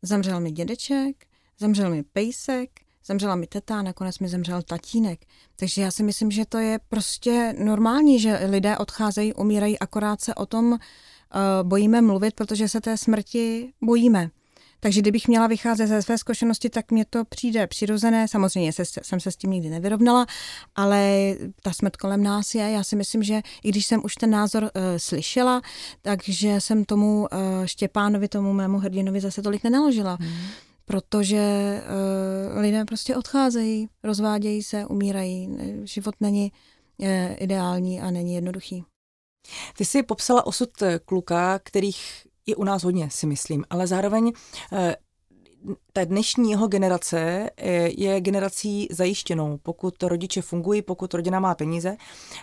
zemřel 0.04 0.40
mi 0.40 0.50
dědeček, 0.50 1.26
zemřel 1.58 1.90
mi 1.90 2.02
pejsek, 2.02 2.70
zemřela 3.06 3.36
mi 3.36 3.46
teta 3.46 3.82
nakonec 3.82 4.18
mi 4.18 4.28
zemřel 4.28 4.62
tatínek. 4.62 5.20
Takže 5.56 5.82
já 5.82 5.90
si 5.90 6.02
myslím, 6.02 6.30
že 6.30 6.44
to 6.46 6.58
je 6.58 6.78
prostě 6.88 7.54
normální, 7.58 8.20
že 8.20 8.40
lidé 8.46 8.78
odcházejí, 8.78 9.34
umírají, 9.34 9.78
akorát 9.78 10.20
se 10.20 10.34
o 10.34 10.46
tom 10.46 10.72
uh, 10.72 10.78
bojíme 11.62 12.02
mluvit, 12.02 12.34
protože 12.34 12.68
se 12.68 12.80
té 12.80 12.98
smrti 12.98 13.72
bojíme. 13.82 14.30
Takže 14.84 15.00
kdybych 15.00 15.28
měla 15.28 15.46
vycházet 15.46 15.86
ze 15.86 16.02
své 16.02 16.18
zkušenosti, 16.18 16.70
tak 16.70 16.90
mně 16.90 17.04
to 17.10 17.24
přijde 17.24 17.66
přirozené. 17.66 18.28
Samozřejmě 18.28 18.72
se, 18.72 18.82
jsem 19.02 19.20
se 19.20 19.30
s 19.30 19.36
tím 19.36 19.50
nikdy 19.50 19.68
nevyrovnala, 19.68 20.26
ale 20.76 21.34
ta 21.62 21.72
smrt 21.72 21.96
kolem 21.96 22.22
nás 22.22 22.54
je. 22.54 22.70
Já 22.70 22.84
si 22.84 22.96
myslím, 22.96 23.22
že 23.22 23.42
i 23.62 23.68
když 23.68 23.86
jsem 23.86 24.00
už 24.04 24.14
ten 24.14 24.30
názor 24.30 24.62
uh, 24.62 24.70
slyšela, 24.96 25.62
takže 26.02 26.60
jsem 26.60 26.84
tomu 26.84 27.20
uh, 27.20 27.28
Štěpánovi, 27.64 28.28
tomu 28.28 28.52
mému 28.52 28.78
hrdinovi 28.78 29.20
zase 29.20 29.42
tolik 29.42 29.64
nenaložila. 29.64 30.16
Hmm 30.20 30.46
protože 30.86 31.82
uh, 32.54 32.60
lidé 32.60 32.84
prostě 32.84 33.16
odcházejí, 33.16 33.88
rozvádějí 34.02 34.62
se, 34.62 34.86
umírají. 34.86 35.56
Život 35.84 36.14
není 36.20 36.52
uh, 36.96 37.08
ideální 37.38 38.00
a 38.00 38.10
není 38.10 38.34
jednoduchý. 38.34 38.84
Ty 39.76 39.84
jsi 39.84 40.02
popsala 40.02 40.46
osud 40.46 40.70
kluka, 41.04 41.58
kterých 41.58 42.26
je 42.46 42.56
u 42.56 42.64
nás 42.64 42.84
hodně, 42.84 43.08
si 43.10 43.26
myslím, 43.26 43.64
ale 43.70 43.86
zároveň 43.86 44.32
eh, 44.72 44.96
ta 45.92 46.04
dnešní 46.04 46.50
jeho 46.50 46.68
generace 46.68 47.50
eh, 47.56 47.70
je 48.00 48.20
generací 48.20 48.88
zajištěnou. 48.90 49.58
Pokud 49.62 50.02
rodiče 50.02 50.42
fungují, 50.42 50.82
pokud 50.82 51.14
rodina 51.14 51.40
má 51.40 51.54
peníze, 51.54 51.96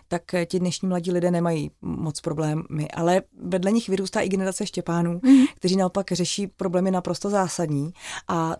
tak 0.08 0.34
eh, 0.34 0.46
ti 0.46 0.60
dnešní 0.60 0.88
mladí 0.88 1.12
lidé 1.12 1.31
nemají 1.31 1.72
moc 1.81 2.22
problémy. 2.22 2.88
Ale 2.93 3.22
vedle 3.43 3.72
nich 3.72 3.89
vyrůstá 3.89 4.22
i 4.22 4.29
generace 4.29 4.65
Štěpánů, 4.65 5.20
mm-hmm. 5.20 5.48
kteří 5.55 5.75
naopak 5.75 6.12
řeší 6.12 6.48
problémy 6.48 6.91
naprosto 6.91 7.29
zásadní 7.29 7.93
a 8.27 8.55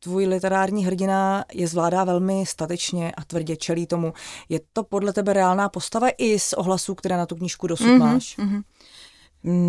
tvůj 0.00 0.26
literární 0.26 0.84
hrdina 0.84 1.44
je 1.52 1.68
zvládá 1.68 2.04
velmi 2.04 2.46
statečně 2.46 3.12
a 3.12 3.24
tvrdě 3.24 3.56
čelí 3.56 3.86
tomu. 3.86 4.12
Je 4.48 4.60
to 4.72 4.84
podle 4.84 5.12
tebe 5.12 5.32
reálná 5.32 5.68
postava 5.68 6.08
i 6.18 6.38
z 6.38 6.52
ohlasů, 6.52 6.94
které 6.94 7.16
na 7.16 7.26
tu 7.26 7.36
knížku 7.36 7.66
dosud 7.66 7.84
mm-hmm, 7.84 7.98
máš? 7.98 8.38
Mm-hmm. 8.38 8.62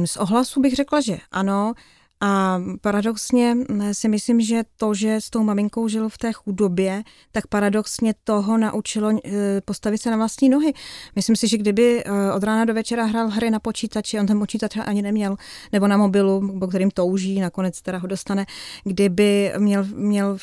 Z 0.06 0.18
ohlasu 0.18 0.62
bych 0.62 0.76
řekla, 0.76 1.02
že 1.02 1.18
ano. 1.32 1.74
A 2.22 2.62
paradoxně 2.82 3.58
si 3.92 4.10
myslím, 4.10 4.42
že 4.42 4.64
to, 4.78 4.94
že 4.94 5.16
s 5.16 5.30
tou 5.30 5.44
maminkou 5.44 5.88
žil 5.88 6.10
v 6.10 6.18
té 6.18 6.34
chudobě, 6.34 7.04
tak 7.32 7.48
paradoxně 7.48 8.14
toho 8.24 8.58
naučilo 8.58 9.20
postavit 9.66 9.98
se 9.98 10.12
na 10.12 10.18
vlastní 10.18 10.50
nohy. 10.50 10.74
Myslím 11.16 11.36
si, 11.36 11.48
že 11.48 11.58
kdyby 11.58 12.04
od 12.36 12.44
rána 12.44 12.66
do 12.66 12.74
večera 12.74 13.06
hrál 13.06 13.28
hry 13.28 13.52
na 13.52 13.60
počítači, 13.60 14.20
on 14.20 14.26
ten 14.26 14.40
počítač 14.40 14.78
ani 14.78 15.02
neměl, 15.02 15.36
nebo 15.72 15.88
na 15.88 15.98
mobilu, 15.98 16.60
po 16.60 16.68
kterým 16.68 16.92
touží, 16.92 17.40
nakonec 17.40 17.82
teda 17.82 17.98
ho 17.98 18.08
dostane, 18.08 18.46
kdyby 18.84 19.54
měl, 19.58 19.86
měl 19.96 20.38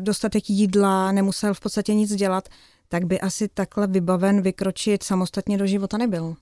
dostatek 0.00 0.50
jídla, 0.50 1.12
nemusel 1.12 1.54
v 1.54 1.60
podstatě 1.60 1.94
nic 1.94 2.14
dělat, 2.14 2.48
tak 2.88 3.04
by 3.04 3.20
asi 3.20 3.48
takhle 3.48 3.86
vybaven 3.86 4.42
vykročit 4.42 5.02
samostatně 5.02 5.58
do 5.58 5.66
života 5.66 5.98
nebyl. 5.98 6.36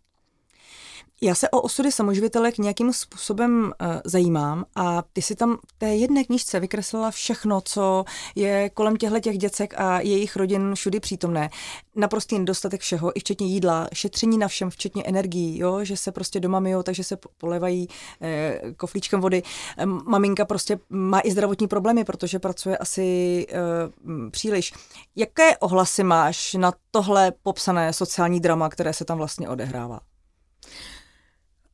Já 1.23 1.35
se 1.35 1.49
o 1.49 1.61
osudy 1.61 1.93
samoživitelek 1.93 2.59
nějakým 2.59 2.93
způsobem 2.93 3.73
uh, 3.81 3.89
zajímám 4.05 4.65
a 4.77 5.03
ty 5.13 5.23
si 5.23 5.35
tam 5.35 5.59
v 5.67 5.73
té 5.79 5.97
jedné 5.97 6.25
knižce 6.25 6.61
vykreslila 6.61 7.11
všechno, 7.11 7.61
co 7.61 8.05
je 8.35 8.71
kolem 8.71 8.97
těchto 8.97 9.21
těch 9.21 9.39
děcek 9.39 9.75
a 9.77 10.01
jejich 10.01 10.37
rodin 10.37 10.75
všudy 10.75 11.01
přítomné. 11.01 11.51
Naprostý 11.97 12.39
nedostatek 12.39 12.81
všeho, 12.81 13.19
i 13.19 13.21
včetně 13.21 13.47
jídla, 13.47 13.89
šetření 13.93 14.39
na 14.39 14.49
všem, 14.49 14.71
včetně 14.71 15.03
energií, 15.03 15.59
jo? 15.59 15.85
že 15.85 15.97
se 15.97 16.13
prostě 16.13 16.41
doma 16.41 16.61
myjou, 16.61 16.83
takže 16.83 17.05
se 17.05 17.19
polevají 17.39 17.89
eh, 18.21 18.61
koflíčkem 18.77 19.21
vody. 19.21 19.43
Maminka 19.85 20.45
prostě 20.45 20.79
má 20.91 21.21
i 21.25 21.31
zdravotní 21.31 21.69
problémy, 21.69 22.05
protože 22.05 22.39
pracuje 22.39 22.79
asi 22.79 23.47
eh, 23.51 24.31
příliš. 24.31 24.73
Jaké 25.17 25.57
ohlasy 25.57 26.03
máš 26.03 26.55
na 26.55 26.73
tohle 26.91 27.33
popsané 27.43 27.93
sociální 27.93 28.41
drama, 28.41 28.69
které 28.69 28.93
se 28.93 29.05
tam 29.05 29.19
vlastně 29.19 29.49
odehrává? 29.49 30.01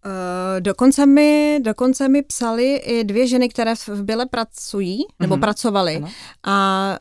Uh, 0.07 0.61
dokonce, 0.61 1.07
mi, 1.07 1.61
dokonce 1.63 2.09
mi 2.09 2.23
psali 2.23 2.75
i 2.77 3.05
dvě 3.05 3.27
ženy, 3.27 3.49
které 3.49 3.75
v 3.75 4.03
Byle 4.03 4.27
pracují, 4.27 5.05
nebo 5.21 5.37
mm-hmm. 5.37 5.41
pracovaly. 5.41 5.97
Ano. 5.97 6.09
A, 6.43 6.99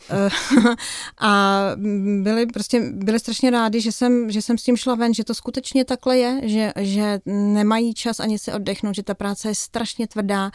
uh, 0.65 0.73
a 1.19 1.61
byly, 2.21 2.45
prostě, 2.45 2.79
byly 2.93 3.19
strašně 3.19 3.49
rádi, 3.49 3.81
že 3.81 3.91
jsem, 3.91 4.31
že 4.31 4.41
jsem 4.41 4.57
s 4.57 4.63
tím 4.63 4.77
šla 4.77 4.95
ven, 4.95 5.13
že 5.13 5.23
to 5.23 5.33
skutečně 5.33 5.85
takhle 5.85 6.17
je, 6.17 6.41
že, 6.43 6.73
že 6.79 7.19
nemají 7.25 7.93
čas 7.93 8.19
ani 8.19 8.39
se 8.39 8.53
oddechnout, 8.53 8.95
že 8.95 9.03
ta 9.03 9.13
práce 9.13 9.47
je 9.47 9.55
strašně 9.55 10.07
tvrdá, 10.07 10.51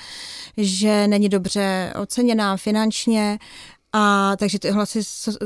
že 0.56 1.08
není 1.08 1.28
dobře 1.28 1.92
oceněná 2.02 2.56
finančně 2.56 3.38
a 3.92 4.32
takže 4.36 4.58
ty 4.58 4.70
hlasy 4.70 5.00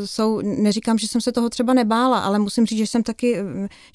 jsou, 0.04 0.40
neříkám, 0.40 0.98
že 0.98 1.08
jsem 1.08 1.20
se 1.20 1.32
toho 1.32 1.50
třeba 1.50 1.74
nebála, 1.74 2.18
ale 2.18 2.38
musím 2.38 2.66
říct, 2.66 2.78
že 2.78 2.86
jsem 2.86 3.02
taky, 3.02 3.36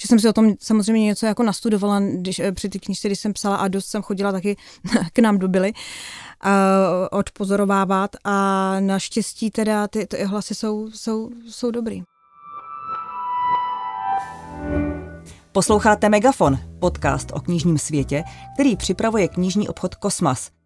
že 0.01 0.07
jsem 0.07 0.19
si 0.19 0.29
o 0.29 0.33
tom 0.33 0.53
samozřejmě 0.59 1.05
něco 1.05 1.25
jako 1.25 1.43
nastudovala 1.43 1.99
když, 1.99 2.41
při 2.53 2.69
ty 2.69 2.79
knižce, 2.79 3.07
když 3.07 3.19
jsem 3.19 3.33
psala 3.33 3.55
a 3.55 3.67
dost 3.67 3.85
jsem 3.85 4.01
chodila 4.01 4.31
taky 4.31 4.57
k 5.13 5.19
nám 5.19 5.37
do 5.37 5.47
Byly 5.47 5.73
uh, 5.73 6.51
odpozorovávat 7.11 8.15
a 8.23 8.75
naštěstí 8.79 9.51
teda 9.51 9.87
ty, 9.87 10.07
ty 10.07 10.23
hlasy 10.23 10.55
jsou, 10.55 10.91
jsou, 10.91 11.29
jsou 11.49 11.71
dobrý. 11.71 12.03
Posloucháte 15.51 16.09
Megafon, 16.09 16.59
podcast 16.79 17.31
o 17.33 17.39
knižním 17.39 17.77
světě, 17.77 18.23
který 18.53 18.75
připravuje 18.75 19.27
knižní 19.27 19.69
obchod 19.69 19.95
Kosmas 19.95 20.56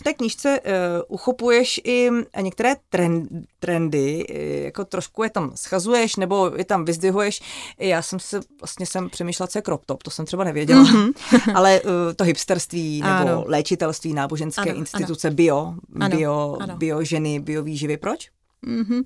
v 0.00 0.02
té 0.02 0.14
knížce 0.14 0.60
uh, 0.60 0.72
uchopuješ 1.08 1.80
i 1.84 2.10
některé 2.40 2.76
trend, 2.88 3.28
trendy, 3.58 4.26
jako 4.64 4.84
trošku 4.84 5.22
je 5.22 5.30
tam 5.30 5.52
schazuješ 5.54 6.16
nebo 6.16 6.52
je 6.56 6.64
tam 6.64 6.84
vyzdvihuješ. 6.84 7.40
Já 7.78 8.02
jsem 8.02 8.20
se 8.20 8.40
vlastně 8.60 8.86
jsem 8.86 9.10
přemýšlela, 9.10 9.46
co 9.48 9.58
je 9.58 9.62
crop 9.62 9.84
top, 9.86 10.02
to 10.02 10.10
jsem 10.10 10.26
třeba 10.26 10.44
nevěděla, 10.44 10.84
mm-hmm. 10.84 11.12
ale 11.54 11.80
uh, 11.80 11.90
to 12.16 12.24
hipsterství 12.24 13.02
nebo 13.02 13.30
ano. 13.30 13.44
léčitelství, 13.46 14.14
náboženské 14.14 14.70
ano, 14.70 14.78
instituce, 14.78 15.28
ano. 15.28 15.34
bio, 15.34 15.74
ano, 16.00 16.16
bio, 16.16 16.56
ano. 16.60 16.76
bio 16.76 17.04
ženy, 17.04 17.40
bio 17.40 17.62
výživy, 17.62 17.96
proč? 17.96 18.30
Mm-hmm. 18.66 19.04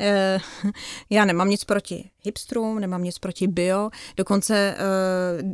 E, 0.00 0.38
já 1.10 1.24
nemám 1.24 1.50
nic 1.50 1.64
proti 1.64 2.10
hipstrům, 2.20 2.78
nemám 2.78 3.04
nic 3.04 3.18
proti 3.18 3.46
bio, 3.46 3.90
dokonce 4.16 4.76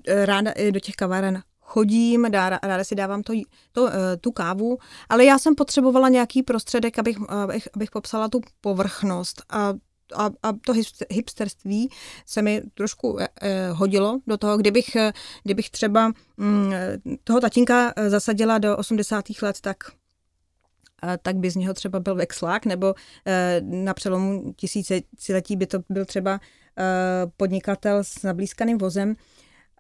e, 0.07 0.27
ráda 0.27 0.51
i 0.51 0.73
do 0.73 0.81
těch 0.81 0.95
kaváren 0.95 1.43
chodím, 1.71 2.31
dá, 2.31 2.49
ráda 2.49 2.85
si 2.85 2.95
dávám 2.95 3.23
to, 3.23 3.33
to, 3.73 3.89
tu 4.21 4.33
kávu, 4.33 4.79
ale 5.09 5.25
já 5.25 5.39
jsem 5.39 5.55
potřebovala 5.55 6.09
nějaký 6.09 6.43
prostředek, 6.43 6.99
abych, 6.99 7.17
abych, 7.29 7.69
abych 7.75 7.91
popsala 7.91 8.29
tu 8.29 8.41
povrchnost 8.61 9.43
a 9.50 9.75
a, 10.15 10.31
a 10.43 10.53
to 10.53 10.73
hipsterství 11.11 11.91
se 12.27 12.43
mi 12.43 12.62
trošku 12.75 13.19
eh, 13.21 13.71
hodilo 13.71 14.19
do 14.27 14.37
toho, 14.37 14.57
kdybych, 14.57 14.97
kdybych 15.45 15.71
třeba 15.71 16.12
hm, 16.39 16.73
toho 17.25 17.41
tatínka 17.41 17.93
zasadila 18.09 18.59
do 18.59 18.77
80. 18.77 19.25
let, 19.43 19.61
tak 19.61 19.77
tak 21.23 21.37
by 21.37 21.50
z 21.50 21.57
něho 21.57 21.75
třeba 21.75 22.00
byl 22.00 22.15
vexlák, 22.15 22.67
nebo 22.67 22.95
eh, 23.27 23.61
na 23.65 23.95
přelomu 23.95 24.53
tisíciletí 24.57 25.57
by 25.57 25.67
to 25.67 25.79
byl 25.89 26.05
třeba 26.05 26.41
eh, 26.79 26.83
podnikatel 27.37 28.05
s 28.05 28.23
nablízkaným 28.23 28.79
vozem, 28.79 29.17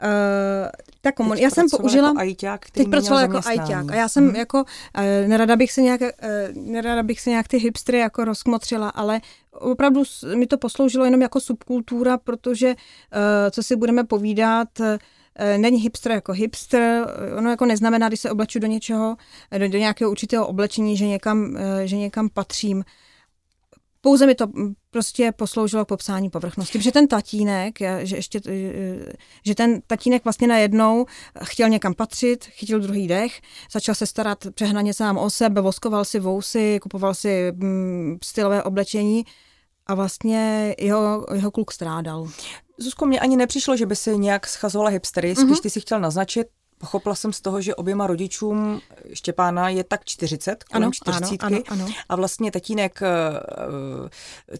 Uh, 0.02 0.68
ta 1.00 1.12
komun... 1.12 1.36
já 1.38 1.50
jsem 1.50 1.66
použila... 1.70 2.08
Jako 2.08 2.20
ajťák, 2.20 2.70
teď 2.70 2.88
pracovala 2.88 3.22
jako 3.22 3.40
ajťák 3.44 3.90
a 3.90 3.94
já 3.94 4.08
jsem 4.08 4.26
hmm. 4.26 4.36
jako, 4.36 4.58
uh, 4.58 5.28
nerada 5.28 5.56
bych 5.56 5.72
se 5.72 5.82
nějak, 5.82 6.00
uh, 6.00 6.08
nerada 6.54 7.02
bych 7.02 7.20
se 7.20 7.30
nějak 7.30 7.48
ty 7.48 7.58
hipstry 7.58 7.98
jako 7.98 8.24
rozkmotřila, 8.24 8.88
ale 8.88 9.20
opravdu 9.50 10.02
mi 10.34 10.46
to 10.46 10.58
posloužilo 10.58 11.04
jenom 11.04 11.22
jako 11.22 11.40
subkultura, 11.40 12.18
protože, 12.18 12.68
uh, 12.68 12.74
co 13.50 13.62
si 13.62 13.76
budeme 13.76 14.04
povídat, 14.04 14.68
uh, 14.80 14.86
není 15.56 15.78
hipster 15.78 16.12
jako 16.12 16.32
hipster, 16.32 17.06
ono 17.38 17.50
jako 17.50 17.66
neznamená, 17.66 18.08
když 18.08 18.20
se 18.20 18.30
obleču 18.30 18.58
do 18.58 18.66
něčeho, 18.66 19.16
do, 19.58 19.68
do 19.68 19.78
nějakého 19.78 20.10
určitého 20.10 20.46
oblečení, 20.46 20.96
že 20.96 21.06
někam, 21.06 21.58
že 21.84 21.96
někam 21.96 22.28
patřím. 22.28 22.84
Pouze 24.00 24.26
mi 24.26 24.34
to 24.34 24.46
prostě 24.90 25.32
posloužilo 25.32 25.84
k 25.84 25.88
popsání 25.88 26.30
povrchnosti, 26.30 26.78
protože 26.78 26.92
ten 26.92 27.08
tatínek, 27.08 27.78
že 28.02 28.16
ještě, 28.16 28.40
že 29.44 29.54
ten 29.54 29.80
tatínek 29.86 30.24
vlastně 30.24 30.48
najednou 30.48 31.06
chtěl 31.44 31.68
někam 31.68 31.94
patřit, 31.94 32.44
chytil 32.44 32.80
druhý 32.80 33.08
dech, 33.08 33.40
začal 33.72 33.94
se 33.94 34.06
starat 34.06 34.46
přehnaně 34.54 34.94
sám 34.94 35.18
o 35.18 35.30
sebe, 35.30 35.60
voskoval 35.60 36.04
si 36.04 36.20
vousy, 36.20 36.78
kupoval 36.82 37.14
si 37.14 37.52
mm, 37.52 38.18
stylové 38.24 38.62
oblečení 38.62 39.24
a 39.86 39.94
vlastně 39.94 40.74
jeho, 40.78 41.26
jeho 41.34 41.50
kluk 41.50 41.72
strádal. 41.72 42.28
Zuzko, 42.78 43.06
mě 43.06 43.20
ani 43.20 43.36
nepřišlo, 43.36 43.76
že 43.76 43.86
by 43.86 43.96
si 43.96 44.18
nějak 44.18 44.46
schazovala 44.46 44.90
hipstery, 44.90 45.36
spíš 45.36 45.46
mm-hmm. 45.46 45.62
ty 45.62 45.70
si 45.70 45.80
chtěl 45.80 46.00
naznačit, 46.00 46.46
Pochopila 46.80 47.14
jsem 47.14 47.32
z 47.32 47.40
toho, 47.40 47.60
že 47.60 47.74
oběma 47.74 48.06
rodičům 48.06 48.80
Štěpána 49.12 49.68
je 49.68 49.84
tak 49.84 50.04
40, 50.04 50.64
kolem 50.64 50.82
ano, 50.82 50.92
40 50.92 51.42
ano, 51.42 51.56
ano, 51.56 51.82
ano. 51.84 51.94
a 52.08 52.16
vlastně 52.16 52.50
tatínek 52.50 53.00
uh, 53.02 54.08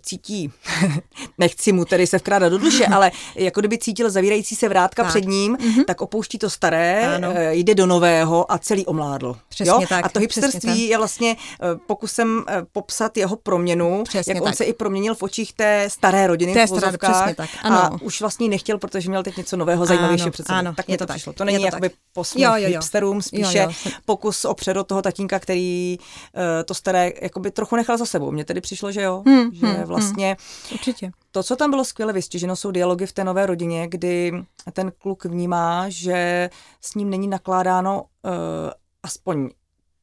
cítí, 0.03 0.53
nechci 1.39 1.73
mu 1.73 1.85
tedy 1.85 2.07
se 2.07 2.19
vkrádat 2.19 2.53
do 2.53 2.59
duše, 2.59 2.87
ale 2.87 3.11
jako 3.35 3.61
kdyby 3.61 3.79
cítil 3.79 4.11
zavírající 4.11 4.57
se 4.57 4.69
vrátka 4.69 5.03
tak. 5.03 5.13
před 5.13 5.25
ním, 5.25 5.57
mm-hmm. 5.57 5.85
tak 5.85 6.01
opouští 6.01 6.39
to 6.39 6.51
staré, 6.51 7.21
uh, 7.29 7.35
jde 7.51 7.75
do 7.75 7.87
nového 7.87 8.53
a 8.53 8.59
celý 8.59 8.87
omládl. 8.87 9.37
Přesně 9.49 9.71
jo? 9.71 9.83
tak. 9.89 10.07
A 10.07 10.09
to 10.09 10.21
hipsterství 10.21 10.89
je 10.89 10.97
vlastně 10.97 11.37
pokusem 11.87 12.45
popsat 12.73 13.17
jeho 13.17 13.37
proměnu, 13.37 14.05
přesně 14.05 14.31
jak 14.31 14.43
tak. 14.43 14.49
on 14.49 14.55
se 14.55 14.65
i 14.65 14.73
proměnil 14.73 15.15
v 15.15 15.23
očích 15.23 15.53
té 15.53 15.91
staré 15.91 16.27
rodiny 16.27 16.55
té 16.55 16.67
staré, 16.67 16.99
přesně 16.99 17.35
tak. 17.35 17.51
Ano. 17.63 17.77
A 17.77 18.03
už 18.03 18.21
vlastně 18.21 18.49
nechtěl, 18.49 18.79
protože 18.79 19.09
měl 19.09 19.23
teď 19.23 19.37
něco 19.37 19.57
nového, 19.57 19.87
zajímavějšího 19.87 20.31
před 20.31 20.47
sebou. 20.47 20.73
Tak 20.77 20.89
je 20.89 20.99
to, 20.99 21.07
to 21.07 21.13
přišlo. 21.13 21.33
To 21.33 21.45
není 21.45 21.63
jakoby 21.63 21.91
posměch 22.13 22.49
jo, 22.49 22.55
jo, 22.55 22.63
jo. 22.63 22.69
hipsterům, 22.69 23.23
spíše 23.23 23.59
jo, 23.59 23.71
jo. 23.87 23.93
pokus 24.05 24.45
o 24.45 24.55
přerod 24.55 24.87
toho 24.87 25.03
tatínka, 25.03 25.39
který 25.39 25.99
uh, 25.99 26.43
to 26.65 26.75
staré 26.75 27.13
jakoby 27.23 27.51
trochu 27.51 27.77
nechal 27.77 27.99
za 27.99 28.07
sebou. 28.07 28.31
Mně 28.31 28.45
tedy 28.45 28.61
přišlo, 28.61 28.93
že 28.93 29.03
jo, 29.03 29.23
hmm, 29.27 29.51
že 29.53 29.67
hmm, 29.67 29.83
vlastně 29.83 30.27
hmm. 30.27 30.75
Určitě. 30.75 31.11
to, 31.31 31.43
co 31.43 31.57
tam 31.57 31.71
bylo 31.71 31.85
skvěle 31.85 32.13
vystiženo, 32.13 32.57
jsou 32.57 32.71
dialogy 32.71 33.07
v 33.07 33.13
té 33.13 33.25
nové 33.25 33.47
rodině, 33.47 33.89
kdy 33.89 34.33
ten 34.73 34.93
kluk 34.99 35.25
vnímá, 35.25 35.85
že 35.89 36.51
s 36.81 36.95
ním 36.95 37.11
není 37.11 37.29
nakládáno 37.29 38.03
uh, 38.03 38.31
aspoň 39.03 39.49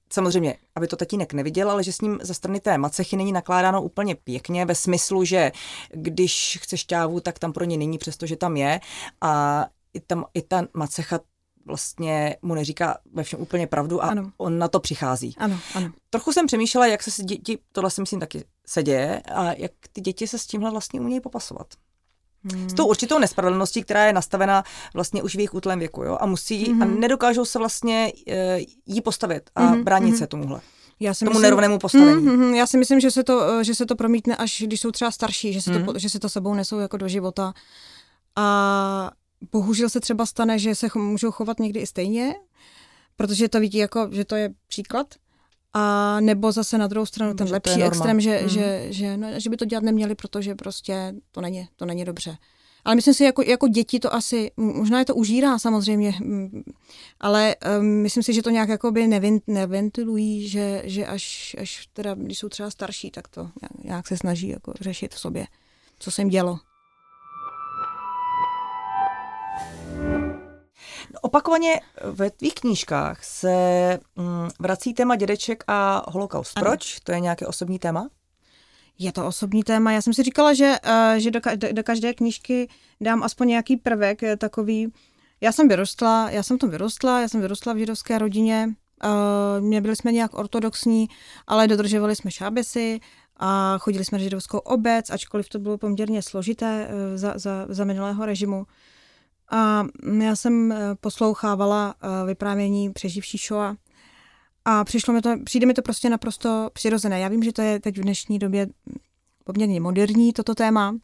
samozřejmě, 0.09 0.55
aby 0.75 0.87
to 0.87 0.95
tatínek 0.95 1.33
neviděl, 1.33 1.71
ale 1.71 1.83
že 1.83 1.93
s 1.93 2.01
ním 2.01 2.19
ze 2.21 2.33
strany 2.33 2.59
té 2.59 2.77
macechy 2.77 3.17
není 3.17 3.31
nakládáno 3.31 3.81
úplně 3.81 4.15
pěkně, 4.15 4.65
ve 4.65 4.75
smyslu, 4.75 5.23
že 5.23 5.51
když 5.93 6.59
chce 6.61 6.77
šťávu, 6.77 7.19
tak 7.19 7.39
tam 7.39 7.53
pro 7.53 7.63
ně 7.63 7.77
není, 7.77 7.97
přestože 7.97 8.35
tam 8.35 8.57
je. 8.57 8.79
A 9.21 9.65
i, 9.93 9.99
tam, 9.99 10.25
i 10.33 10.41
ta 10.41 10.63
macecha 10.73 11.19
vlastně 11.67 12.37
mu 12.41 12.55
neříká 12.55 12.97
ve 13.13 13.23
všem 13.23 13.41
úplně 13.41 13.67
pravdu 13.67 14.03
a 14.03 14.07
ano. 14.07 14.31
on 14.37 14.57
na 14.57 14.67
to 14.67 14.79
přichází. 14.79 15.35
Ano, 15.37 15.59
ano. 15.75 15.91
Trochu 16.09 16.33
jsem 16.33 16.47
přemýšlela, 16.47 16.87
jak 16.87 17.03
se 17.03 17.23
děti, 17.23 17.57
tohle 17.71 17.91
si 17.91 18.01
myslím 18.01 18.19
taky 18.19 18.43
se 18.67 18.83
děje, 18.83 19.21
a 19.35 19.53
jak 19.53 19.71
ty 19.93 20.01
děti 20.01 20.27
se 20.27 20.37
s 20.37 20.47
tímhle 20.47 20.71
vlastně 20.71 20.99
umějí 20.99 21.21
popasovat. 21.21 21.67
Hmm. 22.51 22.69
S 22.69 22.73
tou 22.73 22.87
určitou 22.87 23.19
nespravedlností, 23.19 23.83
která 23.83 24.05
je 24.05 24.13
nastavena 24.13 24.63
vlastně 24.93 25.23
už 25.23 25.35
v 25.35 25.39
jejich 25.39 25.53
útlém 25.53 25.79
věku, 25.79 26.03
jo, 26.03 26.17
a 26.21 26.25
musí, 26.25 26.71
hmm. 26.71 26.81
a 26.81 26.85
nedokážou 26.85 27.45
se 27.45 27.59
vlastně 27.59 28.11
e, 28.27 28.59
jí 28.85 29.01
postavit 29.01 29.49
a 29.55 29.65
hmm. 29.65 29.83
bránit 29.83 30.09
hmm. 30.09 30.17
se 30.17 30.27
tomuhle. 30.27 30.61
Já 30.99 31.13
si 31.13 31.19
tomu 31.19 31.29
myslím, 31.29 31.43
nerovnému 31.43 31.79
postavení. 31.79 32.21
Mm, 32.21 32.35
mm, 32.35 32.53
já 32.53 32.67
si 32.67 32.77
myslím, 32.77 32.99
že 32.99 33.11
se, 33.11 33.23
to, 33.23 33.63
že 33.63 33.75
se 33.75 33.85
to 33.85 33.95
promítne 33.95 34.35
až 34.35 34.63
když 34.65 34.81
jsou 34.81 34.91
třeba 34.91 35.11
starší, 35.11 35.53
že 35.53 35.61
se, 35.61 35.79
mm. 35.79 35.85
to, 35.85 35.99
že 35.99 36.09
se 36.09 36.19
to 36.19 36.29
sebou 36.29 36.53
nesou 36.53 36.79
jako 36.79 36.97
do 36.97 37.07
života. 37.07 37.53
A 38.35 39.11
bohužel 39.51 39.89
se 39.89 39.99
třeba 39.99 40.25
stane, 40.25 40.59
že 40.59 40.75
se 40.75 40.87
můžou 40.95 41.31
chovat 41.31 41.59
někdy 41.59 41.79
i 41.79 41.87
stejně, 41.87 42.35
protože 43.15 43.49
to 43.49 43.59
vidí 43.59 43.77
jako, 43.77 44.09
že 44.11 44.25
to 44.25 44.35
je 44.35 44.53
příklad. 44.67 45.15
A 45.73 46.19
nebo 46.19 46.51
zase 46.51 46.77
na 46.77 46.87
druhou 46.87 47.05
stranu 47.05 47.33
ten 47.33 47.47
že 47.47 47.53
lepší 47.53 47.83
extrém, 47.83 48.19
že, 48.19 48.39
mm. 48.41 48.49
že, 48.49 48.87
že, 48.89 49.17
no, 49.17 49.27
že 49.39 49.49
by 49.49 49.57
to 49.57 49.65
dělat 49.65 49.83
neměli, 49.83 50.15
protože 50.15 50.55
prostě 50.55 51.13
to 51.31 51.41
není, 51.41 51.67
to 51.75 51.85
není 51.85 52.05
dobře. 52.05 52.37
Ale 52.85 52.95
myslím 52.95 53.13
si, 53.13 53.23
jako, 53.23 53.41
jako 53.41 53.67
děti 53.67 53.99
to 53.99 54.13
asi, 54.13 54.51
možná 54.57 54.99
je 54.99 55.05
to 55.05 55.15
užírá 55.15 55.59
samozřejmě, 55.59 56.13
ale 57.19 57.55
um, 57.79 57.85
myslím 57.85 58.23
si, 58.23 58.33
že 58.33 58.41
to 58.41 58.49
nějak 58.49 58.69
jakoby 58.69 59.07
nevent, 59.07 59.43
neventilují, 59.47 60.49
že, 60.49 60.81
že 60.85 61.05
až, 61.05 61.55
až 61.59 61.87
teda, 61.93 62.15
když 62.15 62.39
jsou 62.39 62.49
třeba 62.49 62.69
starší, 62.69 63.11
tak 63.11 63.27
to 63.27 63.41
nějak, 63.41 63.83
nějak 63.83 64.07
se 64.07 64.17
snaží 64.17 64.47
jako 64.47 64.73
řešit 64.81 65.13
v 65.13 65.19
sobě, 65.19 65.47
co 65.99 66.11
se 66.11 66.21
jim 66.21 66.29
dělo. 66.29 66.59
Opakovaně 71.21 71.81
ve 72.03 72.29
tvých 72.29 72.53
knížkách 72.53 73.23
se 73.23 73.49
mm, 74.15 74.49
vrací 74.59 74.93
téma 74.93 75.15
dědeček 75.15 75.63
a 75.67 76.03
holokaust. 76.11 76.59
Proč? 76.59 76.93
Ano. 76.93 76.99
To 77.03 77.11
je 77.11 77.19
nějaké 77.19 77.47
osobní 77.47 77.79
téma? 77.79 78.09
Je 78.99 79.11
to 79.11 79.25
osobní 79.25 79.63
téma. 79.63 79.91
Já 79.91 80.01
jsem 80.01 80.13
si 80.13 80.23
říkala, 80.23 80.53
že, 80.53 80.75
uh, 80.85 81.17
že 81.17 81.31
do, 81.31 81.39
do, 81.55 81.67
do 81.71 81.83
každé 81.83 82.13
knížky 82.13 82.69
dám 83.01 83.23
aspoň 83.23 83.47
nějaký 83.47 83.77
prvek 83.77 84.23
eh, 84.23 84.37
takový. 84.37 84.93
Já 85.41 85.51
jsem 85.51 85.67
vyrostla, 85.67 86.29
já 86.29 86.43
jsem 86.43 86.57
tam 86.57 86.69
vyrostla, 86.69 87.21
já 87.21 87.27
jsem 87.27 87.41
vyrostla 87.41 87.73
v 87.73 87.77
židovské 87.77 88.17
rodině. 88.19 88.69
Uh, 89.03 89.69
nebyli 89.69 89.95
jsme 89.95 90.11
nějak 90.11 90.33
ortodoxní, 90.33 91.07
ale 91.47 91.67
dodržovali 91.67 92.15
jsme 92.15 92.31
šábesy 92.31 92.99
a 93.37 93.77
chodili 93.77 94.05
jsme 94.05 94.17
na 94.17 94.23
židovskou 94.23 94.57
obec, 94.57 95.09
ačkoliv 95.09 95.49
to 95.49 95.59
bylo 95.59 95.77
poměrně 95.77 96.21
složité 96.21 96.87
uh, 96.87 97.17
za, 97.17 97.33
za, 97.35 97.65
za 97.69 97.83
minulého 97.83 98.25
režimu. 98.25 98.65
A 99.49 99.85
já 100.23 100.35
jsem 100.35 100.71
eh, 100.71 100.95
poslouchávala 101.01 101.95
eh, 102.01 102.25
vyprávění 102.25 102.93
přeživší 102.93 103.37
Shoa 103.37 103.75
a 104.65 104.83
přišlo 104.83 105.13
mi 105.13 105.21
to, 105.21 105.29
přijde 105.43 105.65
mi 105.65 105.73
to 105.73 105.81
prostě 105.81 106.09
naprosto 106.09 106.69
přirozené. 106.73 107.19
Já 107.19 107.27
vím, 107.27 107.43
že 107.43 107.53
to 107.53 107.61
je 107.61 107.79
teď 107.79 107.97
v 107.97 108.01
dnešní 108.01 108.39
době 108.39 108.67
poměrně 109.43 109.79
moderní 109.79 110.33
toto 110.33 110.55
téma, 110.55 110.95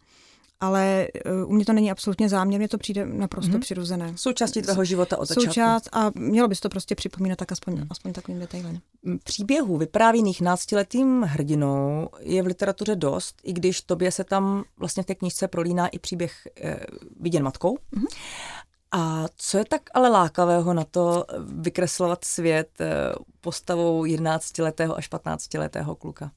ale 0.63 1.07
uh, 1.25 1.49
u 1.49 1.53
mě 1.53 1.65
to 1.65 1.73
není 1.73 1.91
absolutně 1.91 2.29
záměr, 2.29 2.59
mně 2.59 2.67
to 2.67 2.77
přijde 2.77 3.05
naprosto 3.05 3.51
mm-hmm. 3.51 3.59
přirozené. 3.59 4.13
Součástí 4.15 4.61
tvého 4.61 4.85
života 4.85 5.17
od 5.17 5.25
začátku. 5.25 5.45
Součást 5.45 5.89
a 5.91 6.11
mělo 6.15 6.47
bys 6.47 6.59
to 6.59 6.69
prostě 6.69 6.95
připomínat 6.95 7.35
tak 7.35 7.51
aspoň, 7.51 7.73
mm. 7.73 7.87
aspoň 7.89 8.13
takovým 8.13 8.39
detailem. 8.39 8.79
Příběhů 9.23 9.77
vyprávěných 9.77 10.41
náctiletým 10.41 11.21
hrdinou 11.21 12.09
je 12.19 12.43
v 12.43 12.45
literatuře 12.45 12.95
dost, 12.95 13.41
i 13.43 13.53
když 13.53 13.81
tobě 13.81 14.11
se 14.11 14.23
tam 14.23 14.63
vlastně 14.77 15.03
v 15.03 15.05
té 15.05 15.15
knižce 15.15 15.47
prolíná 15.47 15.87
i 15.87 15.99
příběh 15.99 16.47
eh, 16.61 16.79
viděn 17.19 17.43
matkou. 17.43 17.75
Mm-hmm. 17.75 18.17
A 18.91 19.25
co 19.37 19.57
je 19.57 19.65
tak 19.65 19.81
ale 19.93 20.09
lákavého 20.09 20.73
na 20.73 20.83
to 20.83 21.25
vykreslovat 21.45 22.25
svět 22.25 22.69
eh, 22.79 22.85
postavou 23.41 24.03
11-letého 24.03 24.97
až 24.97 25.11
15-letého 25.11 25.95
kluka? 25.95 26.31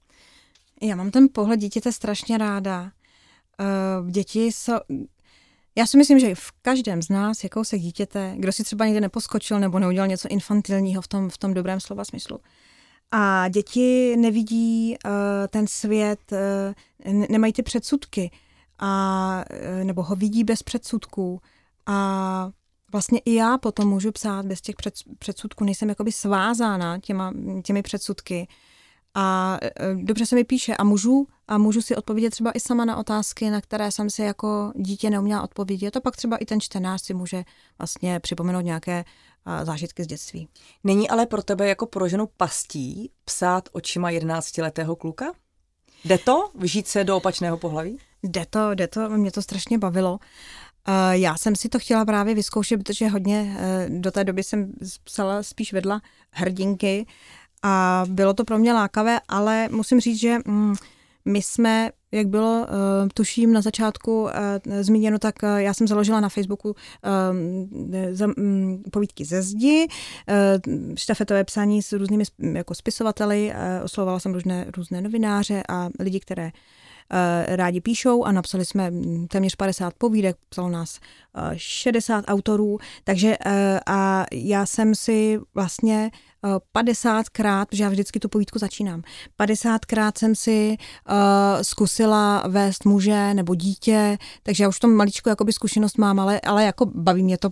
Já 0.82 0.96
mám 0.96 1.10
ten 1.10 1.28
pohled 1.32 1.60
dítěte 1.60 1.92
strašně 1.92 2.38
ráda 2.38 2.90
uh, 3.60 4.10
děti 4.10 4.44
jsou... 4.44 4.72
Já 5.78 5.86
si 5.86 5.96
myslím, 5.96 6.18
že 6.18 6.34
v 6.34 6.50
každém 6.62 7.02
z 7.02 7.08
nás 7.08 7.44
je 7.44 7.50
kousek 7.50 7.80
dítěte, 7.80 8.34
kdo 8.36 8.52
si 8.52 8.64
třeba 8.64 8.84
někde 8.84 9.00
neposkočil 9.00 9.60
nebo 9.60 9.78
neudělal 9.78 10.08
něco 10.08 10.28
infantilního 10.28 11.02
v 11.02 11.08
tom, 11.08 11.30
v 11.30 11.38
tom 11.38 11.54
dobrém 11.54 11.80
slova 11.80 12.04
smyslu. 12.04 12.38
A 13.10 13.48
děti 13.48 14.16
nevidí 14.16 14.96
uh, 15.04 15.10
ten 15.48 15.66
svět, 15.66 16.20
uh, 16.32 17.26
nemají 17.30 17.52
ty 17.52 17.62
předsudky, 17.62 18.30
a, 18.78 19.44
uh, 19.50 19.84
nebo 19.84 20.02
ho 20.02 20.16
vidí 20.16 20.44
bez 20.44 20.62
předsudků. 20.62 21.40
A 21.86 22.50
vlastně 22.92 23.20
i 23.24 23.34
já 23.34 23.58
potom 23.58 23.88
můžu 23.88 24.12
psát 24.12 24.46
bez 24.46 24.60
těch 24.60 24.76
před, 24.76 24.94
předsudků, 25.18 25.64
nejsem 25.64 25.88
jakoby 25.88 26.12
svázána 26.12 26.98
těma, 26.98 27.32
těmi 27.62 27.82
předsudky 27.82 28.48
a 29.18 29.58
e, 29.62 29.94
dobře 29.94 30.26
se 30.26 30.34
mi 30.34 30.44
píše 30.44 30.76
a 30.76 30.84
můžu, 30.84 31.26
a 31.48 31.58
můžu 31.58 31.82
si 31.82 31.96
odpovědět 31.96 32.30
třeba 32.30 32.52
i 32.52 32.60
sama 32.60 32.84
na 32.84 32.96
otázky, 32.96 33.50
na 33.50 33.60
které 33.60 33.92
jsem 33.92 34.10
si 34.10 34.22
jako 34.22 34.72
dítě 34.76 35.10
neuměla 35.10 35.42
odpovědět. 35.42 35.96
A 35.96 36.00
pak 36.00 36.16
třeba 36.16 36.36
i 36.36 36.44
ten 36.44 36.60
čtenář 36.60 37.02
si 37.02 37.14
může 37.14 37.44
vlastně 37.78 38.20
připomenout 38.20 38.60
nějaké 38.60 39.04
zážitky 39.62 40.04
z 40.04 40.06
dětství. 40.06 40.48
Není 40.84 41.10
ale 41.10 41.26
pro 41.26 41.42
tebe 41.42 41.68
jako 41.68 41.86
pro 41.86 42.08
ženu 42.08 42.28
pastí 42.36 43.10
psát 43.24 43.68
očima 43.72 44.10
11-letého 44.10 44.96
kluka? 44.96 45.32
Jde 46.04 46.18
to? 46.18 46.50
Vžít 46.54 46.88
se 46.88 47.04
do 47.04 47.16
opačného 47.16 47.56
pohlaví? 47.56 47.98
Jde 48.22 48.46
to, 48.50 48.74
jde 48.74 48.88
to, 48.88 49.10
mě 49.10 49.32
to 49.32 49.42
strašně 49.42 49.78
bavilo. 49.78 50.18
Já 51.10 51.36
jsem 51.36 51.56
si 51.56 51.68
to 51.68 51.78
chtěla 51.78 52.04
právě 52.04 52.34
vyzkoušet, 52.34 52.76
protože 52.76 53.08
hodně 53.08 53.56
e, 53.58 53.86
do 53.90 54.10
té 54.10 54.24
doby 54.24 54.42
jsem 54.42 54.72
psala 55.04 55.42
spíš 55.42 55.72
vedla 55.72 56.00
hrdinky 56.30 57.06
a 57.62 58.04
bylo 58.08 58.34
to 58.34 58.44
pro 58.44 58.58
mě 58.58 58.72
lákavé, 58.72 59.20
ale 59.28 59.68
musím 59.70 60.00
říct, 60.00 60.20
že 60.20 60.38
mm, 60.46 60.74
my 61.24 61.42
jsme, 61.42 61.90
jak 62.12 62.26
bylo, 62.26 62.66
uh, 62.68 63.08
tuším, 63.14 63.52
na 63.52 63.60
začátku 63.60 64.22
uh, 64.22 64.30
zmíněno, 64.80 65.18
tak 65.18 65.34
uh, 65.42 65.48
já 65.56 65.74
jsem 65.74 65.88
založila 65.88 66.20
na 66.20 66.28
Facebooku 66.28 66.74
um, 67.30 68.82
povídky 68.92 69.24
ze 69.24 69.42
zdi, 69.42 69.86
štafetové 70.94 71.44
psání 71.44 71.82
s 71.82 71.92
různými 71.92 72.24
jako 72.38 72.74
spisovateli, 72.74 73.52
oslovovala 73.84 74.20
jsem 74.20 74.34
různé, 74.34 74.66
různé 74.76 75.00
novináře 75.00 75.62
a 75.68 75.88
lidi, 76.00 76.20
které 76.20 76.50
rádi 77.46 77.80
píšou 77.80 78.24
a 78.24 78.32
napsali 78.32 78.64
jsme 78.64 78.90
mm, 78.90 79.26
téměř 79.28 79.54
50 79.56 79.94
povídek, 79.94 80.36
psalo 80.48 80.68
nás 80.68 81.00
60 81.56 82.24
autorů, 82.28 82.78
takže 83.04 83.36
a 83.86 84.24
já 84.32 84.66
jsem 84.66 84.94
si 84.94 85.38
vlastně 85.54 86.10
50krát, 86.74 87.66
protože 87.66 87.82
já 87.82 87.88
vždycky 87.88 88.20
tu 88.20 88.28
povídku 88.28 88.58
začínám, 88.58 89.02
50krát 89.40 90.12
jsem 90.18 90.34
si 90.34 90.76
uh, 91.10 91.16
zkusila 91.62 92.44
vést 92.48 92.84
muže 92.84 93.34
nebo 93.34 93.54
dítě, 93.54 94.18
takže 94.42 94.64
já 94.64 94.68
už 94.68 94.76
v 94.76 94.80
tom 94.80 94.94
maličko 94.94 95.28
jakoby 95.28 95.52
zkušenost 95.52 95.98
mám, 95.98 96.20
ale, 96.20 96.40
ale 96.40 96.64
jako 96.64 96.86
baví 96.86 97.22
mě 97.22 97.38
to, 97.38 97.50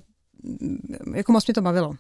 jako 1.15 1.33
moc 1.33 1.47
mě 1.47 1.55
to 1.55 1.63
bavilo. 1.63 1.95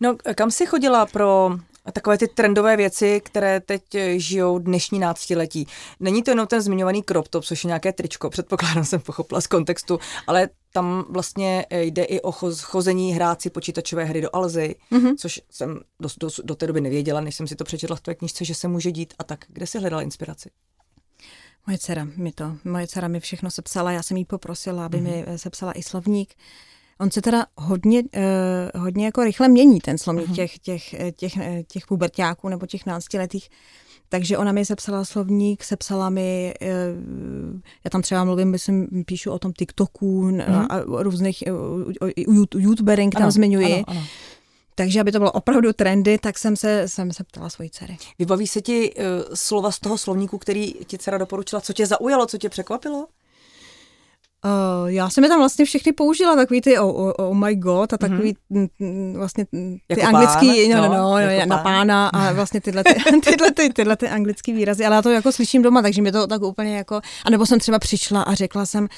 No, 0.00 0.16
kam 0.34 0.50
jsi 0.50 0.66
chodila 0.66 1.06
pro 1.06 1.50
takové 1.92 2.18
ty 2.18 2.28
trendové 2.28 2.76
věci, 2.76 3.20
které 3.24 3.60
teď 3.60 3.82
žijou 4.16 4.58
dnešní 4.58 4.98
náctiletí. 4.98 5.66
Není 6.00 6.22
to 6.22 6.30
jenom 6.30 6.46
ten 6.46 6.60
zmiňovaný 6.60 7.02
crop 7.02 7.28
top, 7.28 7.44
což 7.44 7.64
je 7.64 7.68
nějaké 7.68 7.92
tričko, 7.92 8.30
předpokládám 8.30 8.84
jsem 8.84 9.00
pochopila 9.00 9.40
z 9.40 9.46
kontextu, 9.46 9.98
ale 10.26 10.48
tam 10.72 11.04
vlastně 11.08 11.66
jde 11.70 12.04
i 12.04 12.20
o 12.20 12.32
chození 12.60 13.14
hrát 13.14 13.42
si 13.42 13.50
počítačové 13.50 14.04
hry 14.04 14.20
do 14.20 14.36
Alzy, 14.36 14.74
mm-hmm. 14.92 15.14
což 15.16 15.40
jsem 15.50 15.80
do, 16.00 16.08
do, 16.20 16.28
do 16.42 16.54
té 16.54 16.66
doby 16.66 16.80
nevěděla, 16.80 17.20
než 17.20 17.34
jsem 17.34 17.46
si 17.46 17.56
to 17.56 17.64
přečetla 17.64 17.96
v 17.96 18.00
té 18.00 18.14
knižce, 18.14 18.44
že 18.44 18.54
se 18.54 18.68
může 18.68 18.92
dít 18.92 19.14
a 19.18 19.24
tak. 19.24 19.44
Kde 19.48 19.66
jsi 19.66 19.78
hledala 19.78 20.02
inspiraci? 20.02 20.50
Moje 21.66 21.78
dcera 21.78 22.06
mi 22.16 22.32
to, 22.32 22.56
moje 22.64 22.86
dcera 22.86 23.08
mi 23.08 23.20
všechno 23.20 23.50
sepsala, 23.50 23.92
já 23.92 24.02
jsem 24.02 24.16
jí 24.16 24.24
poprosila, 24.24 24.86
aby 24.86 24.98
mm-hmm. 24.98 25.30
mi 25.30 25.38
sepsala 25.38 25.72
i 25.78 25.82
slovník. 25.82 26.34
On 27.00 27.10
se 27.10 27.22
teda 27.22 27.46
hodně, 27.56 28.02
uh, 28.02 28.82
hodně 28.82 29.04
jako 29.04 29.24
rychle 29.24 29.48
mění, 29.48 29.80
ten 29.80 29.98
slovník 29.98 30.28
uh-huh. 30.28 30.34
těch, 30.34 30.58
těch, 30.58 30.94
těch, 31.16 31.32
těch 31.66 31.86
pubertáků 31.86 32.48
nebo 32.48 32.66
těch 32.66 32.86
náctiletých. 32.86 33.50
Takže 34.12 34.38
ona 34.38 34.52
mi 34.52 34.64
sepsala 34.64 35.04
slovník, 35.04 35.64
sepsala 35.64 36.10
mi, 36.10 36.54
uh, 36.62 37.60
já 37.84 37.90
tam 37.90 38.02
třeba 38.02 38.24
mluvím, 38.24 38.50
myslím, 38.50 39.04
píšu 39.06 39.30
o 39.30 39.38
tom 39.38 39.52
TikToku 39.52 40.22
uh-huh. 40.22 40.66
a 40.70 41.02
různých, 41.02 41.44
uh, 42.06 42.10
youtuberink 42.58 43.14
tam 43.14 43.22
ano, 43.22 43.32
zmiňuji. 43.32 43.74
Ano, 43.74 43.84
ano. 43.86 44.02
Takže 44.74 45.00
aby 45.00 45.12
to 45.12 45.18
bylo 45.18 45.32
opravdu 45.32 45.72
trendy, 45.72 46.18
tak 46.18 46.38
jsem 46.38 46.56
se, 46.56 46.88
jsem 46.88 47.12
se 47.12 47.24
ptala 47.24 47.48
svojí 47.48 47.70
dcery. 47.70 47.96
Vybaví 48.18 48.46
se 48.46 48.60
ti 48.60 48.94
uh, 48.94 49.04
slova 49.34 49.70
z 49.70 49.78
toho 49.78 49.98
slovníku, 49.98 50.38
který 50.38 50.74
ti 50.86 50.98
dcera 50.98 51.18
doporučila? 51.18 51.60
Co 51.60 51.72
tě 51.72 51.86
zaujalo, 51.86 52.26
co 52.26 52.38
tě 52.38 52.48
překvapilo? 52.48 53.06
Uh, 54.44 54.88
já 54.90 55.10
jsem 55.10 55.24
je 55.24 55.30
tam 55.30 55.38
vlastně 55.38 55.64
všechny 55.64 55.92
použila, 55.92 56.36
takový 56.36 56.60
ty 56.60 56.78
oh, 56.78 56.96
oh, 56.96 57.12
oh 57.18 57.34
my 57.36 57.56
god 57.56 57.92
a 57.92 57.98
takový 57.98 58.36
mm-hmm. 58.52 59.16
vlastně 59.16 59.46
ty 59.46 59.80
jako 59.88 60.02
anglický, 60.02 60.72
pán, 60.72 60.82
no, 60.82 60.88
no, 60.88 61.02
no, 61.02 61.18
jako 61.18 61.48
na 61.48 61.56
pán. 61.56 61.64
pána 61.64 62.08
a 62.08 62.32
vlastně 62.40 62.60
tyhle, 62.60 62.84
ty, 62.84 62.94
tyhle, 63.24 63.50
ty, 63.50 63.70
tyhle 63.70 63.96
ty 63.96 64.08
anglický 64.08 64.52
výrazy, 64.52 64.86
ale 64.86 64.96
já 64.96 65.02
to 65.02 65.10
jako 65.10 65.32
slyším 65.32 65.62
doma, 65.62 65.82
takže 65.82 66.02
mi 66.02 66.12
to 66.12 66.26
tak 66.26 66.42
úplně 66.42 66.76
jako, 66.76 67.00
anebo 67.24 67.46
jsem 67.46 67.58
třeba 67.58 67.78
přišla 67.78 68.22
a 68.22 68.34
řekla 68.34 68.66
jsem, 68.66 68.88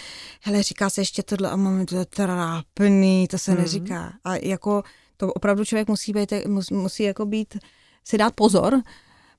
hele, 0.43 0.63
říká 0.63 0.91
se 0.91 1.01
ještě 1.01 1.23
tohle 1.23 1.51
a 1.51 1.57
mám 1.57 1.87
to 1.87 1.97
je 1.97 2.05
trápný, 2.05 3.29
to 3.29 3.39
se 3.39 3.53
mm-hmm. 3.53 3.59
neříká. 3.59 4.13
A 4.25 4.37
jako 4.37 4.83
to 5.17 5.33
opravdu 5.33 5.65
člověk 5.65 5.89
musí 5.89 6.13
být, 6.13 6.33
musí 6.71 7.03
jako 7.03 7.27
být, 7.27 7.59
si 8.05 8.19
dát 8.19 8.35
pozor, 8.35 8.83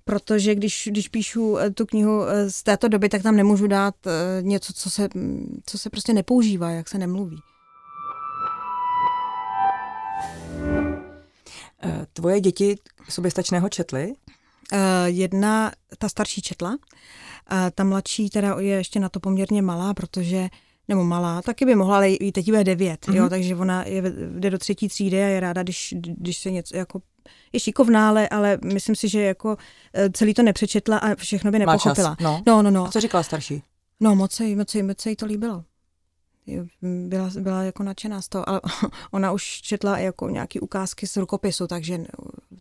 protože 0.04 0.56
když, 0.56 0.90
když 0.92 1.08
píšu 1.08 1.58
eh, 1.58 1.70
tu 1.70 1.86
knihu 1.86 2.24
eh, 2.24 2.50
z 2.50 2.64
této 2.64 2.88
doby, 2.88 3.10
tak 3.10 3.24
tam 3.24 3.36
nemůžu 3.36 3.68
dát 3.68 3.96
eh, 4.08 4.42
něco, 4.42 4.74
co 4.74 4.90
se, 4.90 5.10
co 5.66 5.78
se 5.78 5.90
prostě 5.90 6.14
nepoužívá, 6.14 6.70
jak 6.70 6.90
se 6.90 6.98
nemluví. 6.98 7.40
Tvoje 12.14 12.42
děti 12.42 12.76
soběstačného 13.10 13.70
četly? 13.70 14.14
Jedna, 15.06 15.72
ta 15.98 16.10
starší 16.10 16.42
četla, 16.42 16.78
ta 17.76 17.84
mladší 17.84 18.30
teda 18.30 18.56
je 18.60 18.76
ještě 18.76 19.00
na 19.00 19.10
to 19.10 19.20
poměrně 19.20 19.62
malá, 19.62 19.94
protože 19.94 20.50
nebo 20.88 21.04
malá, 21.04 21.42
taky 21.42 21.66
by 21.66 21.76
mohla, 21.76 21.96
ale 21.96 22.12
i 22.12 22.32
teď 22.32 22.46
bude 22.46 22.64
devět, 22.64 23.06
mm-hmm. 23.06 23.16
jo, 23.16 23.22
mhm. 23.22 23.30
takže 23.30 23.56
ona 23.56 23.84
je, 23.84 24.04
jde 24.40 24.50
do 24.50 24.58
třetí 24.58 24.88
třídy 24.88 25.24
a 25.24 25.28
je 25.28 25.40
ráda, 25.40 25.64
když, 25.64 25.96
když 25.98 26.38
se 26.38 26.52
něco 26.52 26.78
jako 26.78 27.02
je 27.54 27.60
šikovná, 27.60 28.10
ale, 28.10 28.30
ale 28.30 28.60
myslím 28.64 28.96
si, 28.96 29.10
že 29.10 29.22
jako 29.22 29.58
eh, 29.94 30.10
celý 30.10 30.34
to 30.34 30.44
nepřečetla 30.44 30.98
a 30.98 31.16
všechno 31.16 31.52
by 31.52 31.60
nepochopila. 31.60 32.10
Má 32.10 32.16
čas, 32.16 32.24
no. 32.24 32.44
no, 32.48 32.62
no, 32.62 32.72
no. 32.72 32.86
A 32.86 32.92
co 32.92 33.00
říkala 33.00 33.24
starší? 33.24 33.64
No, 34.00 34.16
moc 34.16 34.32
se, 34.32 34.44
moc, 34.56 34.76
moc 34.76 35.02
se 35.02 35.10
jí 35.10 35.16
to 35.16 35.26
líbilo. 35.26 35.64
Byla, 36.82 37.30
byla 37.40 37.64
jako 37.64 37.84
nadšená 37.84 38.22
z 38.22 38.30
toho, 38.30 38.50
ale 38.50 38.62
ona 39.12 39.32
už 39.32 39.62
četla 39.62 39.98
jako 39.98 40.30
nějaký 40.30 40.60
ukázky 40.60 41.08
z 41.08 41.18
rukopisu, 41.18 41.68
takže, 41.68 42.06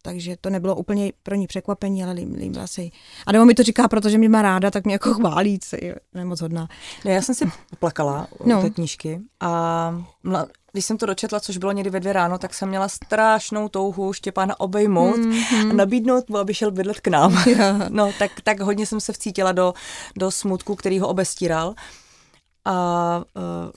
takže 0.02 0.36
to 0.40 0.50
nebylo 0.50 0.76
úplně 0.76 1.12
pro 1.22 1.34
ní 1.34 1.46
překvapení, 1.46 2.04
ale 2.04 2.12
líbila 2.12 2.66
se 2.66 2.82
jí. 2.82 2.92
A 3.26 3.32
nebo 3.32 3.44
mi 3.44 3.54
to 3.54 3.62
říká, 3.62 3.88
protože 3.88 4.18
mě 4.18 4.28
má 4.28 4.42
ráda, 4.42 4.70
tak 4.70 4.84
mě 4.84 4.94
jako 4.94 5.14
chválí, 5.14 5.58
co 5.58 5.76
je 5.76 6.24
moc 6.24 6.40
hodná. 6.40 6.68
Ne, 7.04 7.12
já 7.12 7.22
jsem 7.22 7.34
si 7.34 7.44
plakala 7.78 8.28
no. 8.44 8.62
té 8.62 8.70
knížky 8.70 9.20
a 9.40 10.04
když 10.72 10.84
jsem 10.84 10.98
to 10.98 11.06
dočetla, 11.06 11.40
což 11.40 11.56
bylo 11.56 11.72
někdy 11.72 11.90
ve 11.90 12.00
dvě 12.00 12.12
ráno, 12.12 12.38
tak 12.38 12.54
jsem 12.54 12.68
měla 12.68 12.88
strašnou 12.88 13.68
touhu 13.68 14.12
Štěpána 14.12 14.60
obejmout 14.60 15.16
mm-hmm. 15.16 15.70
a 15.70 15.72
nabídnout 15.72 16.28
mu, 16.28 16.38
aby 16.38 16.54
šel 16.54 16.70
bydlet 16.70 17.00
k 17.00 17.08
nám. 17.08 17.42
Yeah. 17.52 17.88
No, 17.88 18.12
tak, 18.18 18.30
tak 18.44 18.60
hodně 18.60 18.86
jsem 18.86 19.00
se 19.00 19.12
vcítila 19.12 19.52
do, 19.52 19.74
do 20.18 20.30
smutku, 20.30 20.76
který 20.76 20.98
ho 20.98 21.08
obestíral. 21.08 21.74
A 22.64 23.24
uh, 23.36 23.70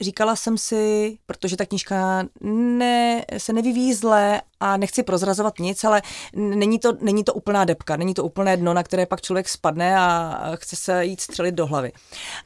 říkala 0.00 0.36
jsem 0.36 0.58
si, 0.58 1.18
protože 1.26 1.56
ta 1.56 1.66
knížka 1.66 2.24
ne, 2.50 3.24
se 3.38 3.52
nevyvíjí 3.52 3.94
zle 3.94 4.42
a 4.60 4.76
nechci 4.76 5.02
prozrazovat 5.02 5.58
nic, 5.58 5.84
ale 5.84 6.02
není 6.34 6.78
to, 6.78 6.92
není 7.00 7.24
to 7.24 7.34
úplná 7.34 7.64
depka, 7.64 7.96
není 7.96 8.14
to 8.14 8.24
úplné 8.24 8.56
dno, 8.56 8.74
na 8.74 8.82
které 8.82 9.06
pak 9.06 9.20
člověk 9.20 9.48
spadne 9.48 9.98
a 9.98 10.40
chce 10.54 10.76
se 10.76 11.04
jít 11.04 11.20
střelit 11.20 11.54
do 11.54 11.66
hlavy. 11.66 11.92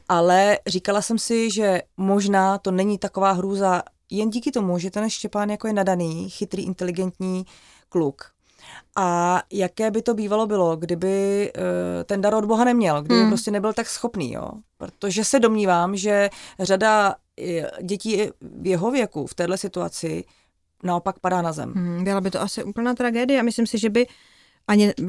Ale 0.09 0.59
říkala 0.67 1.01
jsem 1.01 1.19
si, 1.19 1.51
že 1.51 1.81
možná 1.97 2.57
to 2.57 2.71
není 2.71 2.97
taková 2.97 3.31
hrůza 3.31 3.83
jen 4.09 4.29
díky 4.29 4.51
tomu, 4.51 4.77
že 4.77 4.91
ten 4.91 5.09
Štěpán 5.09 5.49
jako 5.49 5.67
je 5.67 5.73
nadaný, 5.73 6.29
chytrý, 6.29 6.63
inteligentní 6.63 7.45
kluk, 7.89 8.31
a 8.95 9.41
jaké 9.51 9.91
by 9.91 10.01
to 10.01 10.13
bývalo 10.13 10.47
bylo, 10.47 10.75
kdyby 10.75 11.51
uh, 11.55 11.61
ten 12.03 12.21
dar 12.21 12.33
od 12.33 12.45
Boha 12.45 12.63
neměl, 12.63 13.01
kdyby 13.01 13.21
hmm. 13.21 13.29
prostě 13.29 13.51
nebyl 13.51 13.73
tak 13.73 13.89
schopný, 13.89 14.33
jo? 14.33 14.51
Protože 14.77 15.25
se 15.25 15.39
domnívám, 15.39 15.95
že 15.95 16.29
řada 16.59 17.15
dětí 17.81 18.21
v 18.41 18.67
jeho 18.67 18.91
věku 18.91 19.27
v 19.27 19.33
této 19.33 19.57
situaci 19.57 20.23
naopak 20.83 21.19
padá 21.19 21.41
na 21.41 21.51
zem. 21.51 21.73
Hmm, 21.73 22.03
byla 22.03 22.21
by 22.21 22.31
to 22.31 22.41
asi 22.41 22.63
úplná 22.63 22.93
tragédie. 22.93 23.43
Myslím 23.43 23.67
si, 23.67 23.77
že 23.77 23.89
by 23.89 24.07
ani 24.67 24.93
uh, 24.95 25.05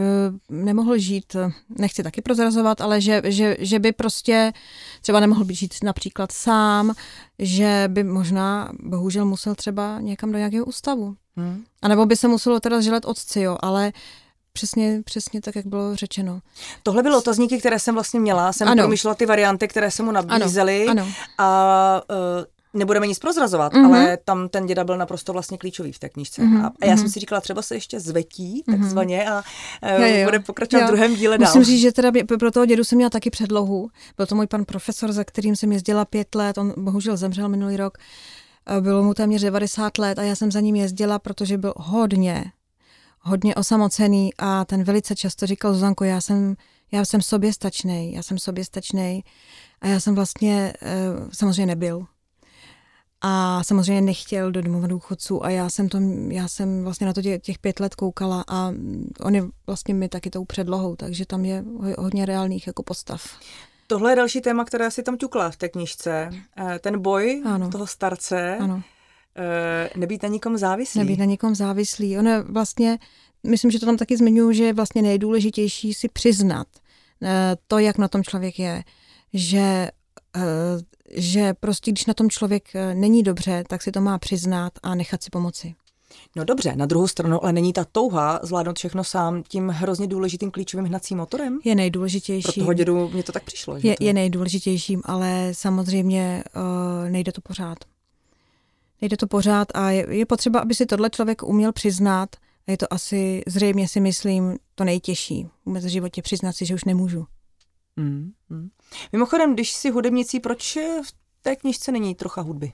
nemohl 0.48 0.98
žít, 0.98 1.36
nechci 1.68 2.02
taky 2.02 2.22
prozrazovat, 2.22 2.80
ale 2.80 3.00
že, 3.00 3.22
že, 3.24 3.56
že 3.60 3.78
by 3.78 3.92
prostě 3.92 4.52
třeba 5.00 5.20
nemohl 5.20 5.44
být 5.44 5.54
žít 5.54 5.74
například 5.82 6.32
sám, 6.32 6.94
že 7.38 7.84
by 7.88 8.04
možná 8.04 8.72
bohužel 8.82 9.24
musel 9.24 9.54
třeba 9.54 10.00
někam 10.00 10.32
do 10.32 10.38
nějakého 10.38 10.64
ústavu. 10.64 11.16
Hmm. 11.36 11.64
A 11.82 11.88
nebo 11.88 12.06
by 12.06 12.16
se 12.16 12.28
muselo 12.28 12.60
teda 12.60 12.80
želet 12.80 13.04
otci, 13.04 13.40
jo, 13.40 13.58
ale 13.60 13.92
Přesně, 14.52 15.02
přesně 15.04 15.40
tak, 15.40 15.56
jak 15.56 15.66
bylo 15.66 15.96
řečeno. 15.96 16.40
Tohle 16.82 17.02
byly 17.02 17.16
otazníky, 17.16 17.58
které 17.58 17.78
jsem 17.78 17.94
vlastně 17.94 18.20
měla. 18.20 18.52
Jsem 18.52 18.68
ano. 18.68 18.82
promýšlela 18.82 19.14
ty 19.14 19.26
varianty, 19.26 19.68
které 19.68 19.90
se 19.90 20.02
mu 20.02 20.12
nabízely. 20.12 20.86
Ano. 20.88 21.02
ano. 21.02 21.12
A 21.38 22.02
uh, 22.10 22.44
nebudeme 22.74 23.06
nic 23.06 23.18
prozrazovat, 23.18 23.72
mm-hmm. 23.72 23.86
ale 23.86 24.18
tam 24.24 24.48
ten 24.48 24.66
děda 24.66 24.84
byl 24.84 24.96
naprosto 24.96 25.32
vlastně 25.32 25.58
klíčový 25.58 25.92
v 25.92 25.98
té 25.98 26.08
knižce. 26.08 26.42
Mm-hmm. 26.42 26.64
A, 26.64 26.72
a 26.82 26.86
já 26.86 26.96
jsem 26.96 27.08
si 27.08 27.20
říkala, 27.20 27.40
třeba 27.40 27.62
se 27.62 27.74
ještě 27.74 28.00
zvetí, 28.00 28.64
mhm. 28.66 28.78
takzvaně, 28.78 29.30
a 29.30 29.42
uh, 29.82 30.04
jo, 30.04 30.16
jo. 30.16 30.24
bude 30.24 30.40
pokračovat 30.40 30.80
jo. 30.80 30.86
v 30.86 30.90
druhém 30.90 31.14
díle 31.16 31.38
dál. 31.38 31.48
Musím 31.48 31.64
říct, 31.64 31.80
že 31.80 31.92
teda 31.92 32.10
pro 32.38 32.50
toho 32.50 32.66
dědu 32.66 32.84
jsem 32.84 32.96
měla 32.96 33.10
taky 33.10 33.30
předlohu. 33.30 33.90
Byl 34.16 34.26
to 34.26 34.34
můj 34.34 34.46
pan 34.46 34.64
profesor, 34.64 35.12
za 35.12 35.24
kterým 35.24 35.56
jsem 35.56 35.72
jezdila 35.72 36.04
pět 36.04 36.34
let. 36.34 36.58
On 36.58 36.74
bohužel 36.76 37.16
zemřel 37.16 37.48
minulý 37.48 37.76
rok. 37.76 37.98
Bylo 38.80 39.02
mu 39.02 39.14
téměř 39.14 39.42
90 39.42 39.98
let 39.98 40.18
a 40.18 40.22
já 40.22 40.36
jsem 40.36 40.52
za 40.52 40.60
ním 40.60 40.76
jezdila, 40.76 41.18
protože 41.18 41.58
byl 41.58 41.74
hodně, 41.76 42.44
hodně 43.22 43.54
osamocený 43.54 44.30
a 44.38 44.64
ten 44.64 44.84
velice 44.84 45.14
často 45.14 45.46
říkal, 45.46 45.74
Zuzanko, 45.74 46.04
já 46.04 46.20
jsem, 46.20 46.54
já 46.92 47.04
jsem 47.04 47.22
sobě 47.22 47.52
stačnej, 47.52 48.12
já 48.12 48.22
jsem 48.22 48.38
sobě 48.38 48.64
stačnej 48.64 49.22
a 49.80 49.86
já 49.86 50.00
jsem 50.00 50.14
vlastně 50.14 50.72
eh, 50.82 50.96
samozřejmě 51.32 51.66
nebyl. 51.66 52.06
A 53.24 53.62
samozřejmě 53.64 54.00
nechtěl 54.00 54.52
do 54.52 54.62
domova 54.62 54.86
důchodců 54.86 55.44
a 55.44 55.50
já 55.50 55.70
jsem, 55.70 55.88
to, 55.88 55.98
já 56.28 56.48
jsem 56.48 56.84
vlastně 56.84 57.06
na 57.06 57.12
to 57.12 57.22
těch, 57.22 57.42
těch 57.42 57.58
pět 57.58 57.80
let 57.80 57.94
koukala 57.94 58.44
a 58.48 58.72
on 59.20 59.34
je 59.34 59.42
vlastně 59.66 59.94
mi 59.94 60.08
taky 60.08 60.30
tou 60.30 60.44
předlohou, 60.44 60.96
takže 60.96 61.26
tam 61.26 61.44
je 61.44 61.64
hodně 61.98 62.26
reálných 62.26 62.66
jako 62.66 62.82
postav. 62.82 63.38
Tohle 63.86 64.12
je 64.12 64.16
další 64.16 64.40
téma, 64.40 64.64
které 64.64 64.90
si 64.90 65.02
tam 65.02 65.18
ťukla 65.18 65.50
v 65.50 65.56
té 65.56 65.68
knižce. 65.68 66.30
Eh, 66.56 66.78
ten 66.78 67.02
boj 67.02 67.42
ano. 67.46 67.70
toho 67.70 67.86
starce, 67.86 68.56
ano. 68.56 68.82
Eh, 69.36 69.90
nebýt 69.96 70.22
na 70.22 70.28
nikom 70.28 70.56
závislý. 70.56 70.98
Nebýt 71.00 71.18
na 71.18 71.24
nikom 71.24 71.54
závislý. 71.54 72.18
Ono 72.18 72.44
vlastně, 72.44 72.98
myslím, 73.46 73.70
že 73.70 73.80
to 73.80 73.86
tam 73.86 73.96
taky 73.96 74.16
zmiňuji, 74.16 74.52
že 74.52 74.64
je 74.64 74.72
vlastně 74.72 75.02
nejdůležitější 75.02 75.94
si 75.94 76.08
přiznat 76.08 76.66
eh, 77.22 77.56
to, 77.66 77.78
jak 77.78 77.98
na 77.98 78.08
tom 78.08 78.22
člověk 78.22 78.58
je. 78.58 78.84
Že 79.32 79.88
že 81.16 81.54
prostě 81.60 81.90
když 81.90 82.06
na 82.06 82.14
tom 82.14 82.30
člověk 82.30 82.68
není 82.94 83.22
dobře, 83.22 83.64
tak 83.68 83.82
si 83.82 83.92
to 83.92 84.00
má 84.00 84.18
přiznat 84.18 84.72
a 84.82 84.94
nechat 84.94 85.22
si 85.22 85.30
pomoci. 85.30 85.74
No 86.36 86.44
dobře, 86.44 86.76
na 86.76 86.86
druhou 86.86 87.08
stranu, 87.08 87.42
ale 87.42 87.52
není 87.52 87.72
ta 87.72 87.84
touha 87.84 88.40
zvládnout 88.42 88.78
všechno 88.78 89.04
sám 89.04 89.42
tím 89.48 89.68
hrozně 89.68 90.06
důležitým 90.06 90.50
klíčovým 90.50 90.86
hnacím 90.86 91.18
motorem? 91.18 91.58
Je 91.64 91.74
nejdůležitější. 91.74 92.42
Pro 92.42 92.52
toho 92.52 92.72
dědu 92.72 93.08
mě 93.08 93.22
to 93.22 93.32
tak 93.32 93.44
přišlo. 93.44 93.80
Že 93.80 93.88
je, 93.88 93.96
to... 93.96 94.04
je 94.04 94.12
nejdůležitějším, 94.12 95.02
ale 95.04 95.48
samozřejmě 95.52 96.44
uh, 96.56 97.10
nejde 97.10 97.32
to 97.32 97.40
pořád. 97.40 97.78
Nejde 99.02 99.16
to 99.16 99.26
pořád 99.26 99.68
a 99.74 99.90
je, 99.90 100.06
je 100.14 100.26
potřeba, 100.26 100.60
aby 100.60 100.74
si 100.74 100.86
tohle 100.86 101.10
člověk 101.10 101.42
uměl 101.42 101.72
přiznat. 101.72 102.36
A 102.68 102.70
je 102.70 102.76
to 102.76 102.92
asi, 102.92 103.42
zřejmě 103.46 103.88
si 103.88 104.00
myslím, 104.00 104.58
to 104.74 104.84
nejtěžší. 104.84 105.48
Vůbec 105.66 105.84
v 105.84 105.88
životě 105.88 106.22
přiznat 106.22 106.52
si, 106.52 106.66
že 106.66 106.74
už 106.74 106.84
nemůžu. 106.84 107.26
Mm, 107.96 108.32
mm. 108.48 108.68
Mimochodem, 109.12 109.54
když 109.54 109.72
si 109.72 109.90
hudebnicí, 109.90 110.40
proč 110.40 110.76
v 110.76 111.12
té 111.42 111.56
knižce 111.56 111.92
není 111.92 112.14
trocha 112.14 112.40
hudby? 112.40 112.72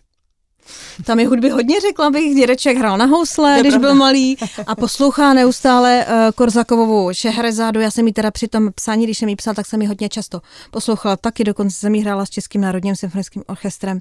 Tam 1.04 1.20
je 1.20 1.28
hudby 1.28 1.50
hodně, 1.50 1.80
řekla 1.80 2.10
bych. 2.10 2.34
Dědeček 2.34 2.76
hrál 2.76 2.98
na 2.98 3.04
housle, 3.04 3.56
když 3.60 3.72
pravda. 3.72 3.88
byl 3.88 3.94
malý 3.94 4.36
a 4.66 4.74
poslouchá 4.74 5.34
neustále 5.34 6.06
uh, 6.06 6.12
Korzakovovou 6.34 7.12
Šehrezádu. 7.12 7.80
Já 7.80 7.90
jsem 7.90 8.06
ji 8.06 8.12
teda 8.12 8.30
při 8.30 8.48
tom 8.48 8.72
psaní, 8.74 9.04
když 9.04 9.18
jsem 9.18 9.28
ji 9.28 9.36
psal, 9.36 9.54
tak 9.54 9.66
jsem 9.66 9.82
ji 9.82 9.88
hodně 9.88 10.08
často 10.08 10.40
poslouchala 10.70 11.16
taky. 11.16 11.44
Dokonce 11.44 11.76
jsem 11.76 11.94
ji 11.94 12.02
hrála 12.02 12.26
s 12.26 12.30
Českým 12.30 12.60
národním 12.60 12.96
symfonickým 12.96 13.42
orchestrem. 13.46 14.00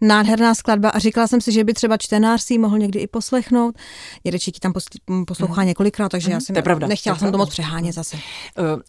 Nádherná 0.00 0.54
skladba 0.54 0.88
a 0.88 0.98
říkala 0.98 1.26
jsem 1.26 1.40
si, 1.40 1.52
že 1.52 1.64
by 1.64 1.74
třeba 1.74 1.96
čtenář 1.96 2.42
si 2.42 2.54
ji 2.54 2.58
mohl 2.58 2.78
někdy 2.78 2.98
i 2.98 3.06
poslechnout. 3.06 3.74
Dědeček 4.22 4.54
ji 4.56 4.60
tam 4.60 4.72
poslouchá 5.26 5.60
mm. 5.60 5.66
několikrát, 5.66 6.08
takže 6.08 6.28
mm. 6.28 6.32
já 6.32 6.36
mhm. 6.36 6.44
jsem 6.44 6.54
to 6.54 6.62
pravda, 6.62 6.86
nechtěla 6.86 7.16
to 7.16 7.20
jsem 7.20 7.32
to 7.32 7.38
moc 7.38 7.50
přehánět 7.50 7.94
zase. 7.94 8.16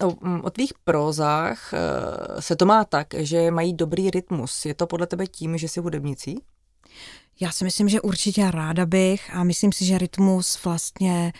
Uh, 0.01 0.09
o, 0.09 0.41
o 0.43 0.49
tvých 0.49 0.73
prózách 0.83 1.73
uh, 1.73 2.39
se 2.39 2.55
to 2.55 2.65
má 2.65 2.85
tak, 2.85 3.07
že 3.17 3.51
mají 3.51 3.73
dobrý 3.73 4.11
rytmus. 4.11 4.65
Je 4.65 4.73
to 4.73 4.87
podle 4.87 5.07
tebe 5.07 5.27
tím, 5.27 5.57
že 5.57 5.67
jsi 5.67 5.79
hudebnicí? 5.79 6.41
Já 7.39 7.51
si 7.51 7.63
myslím, 7.63 7.89
že 7.89 8.01
určitě 8.01 8.51
ráda 8.51 8.85
bych 8.85 9.35
a 9.35 9.43
myslím 9.43 9.71
si, 9.71 9.85
že 9.85 9.97
rytmus 9.97 10.63
vlastně 10.63 11.33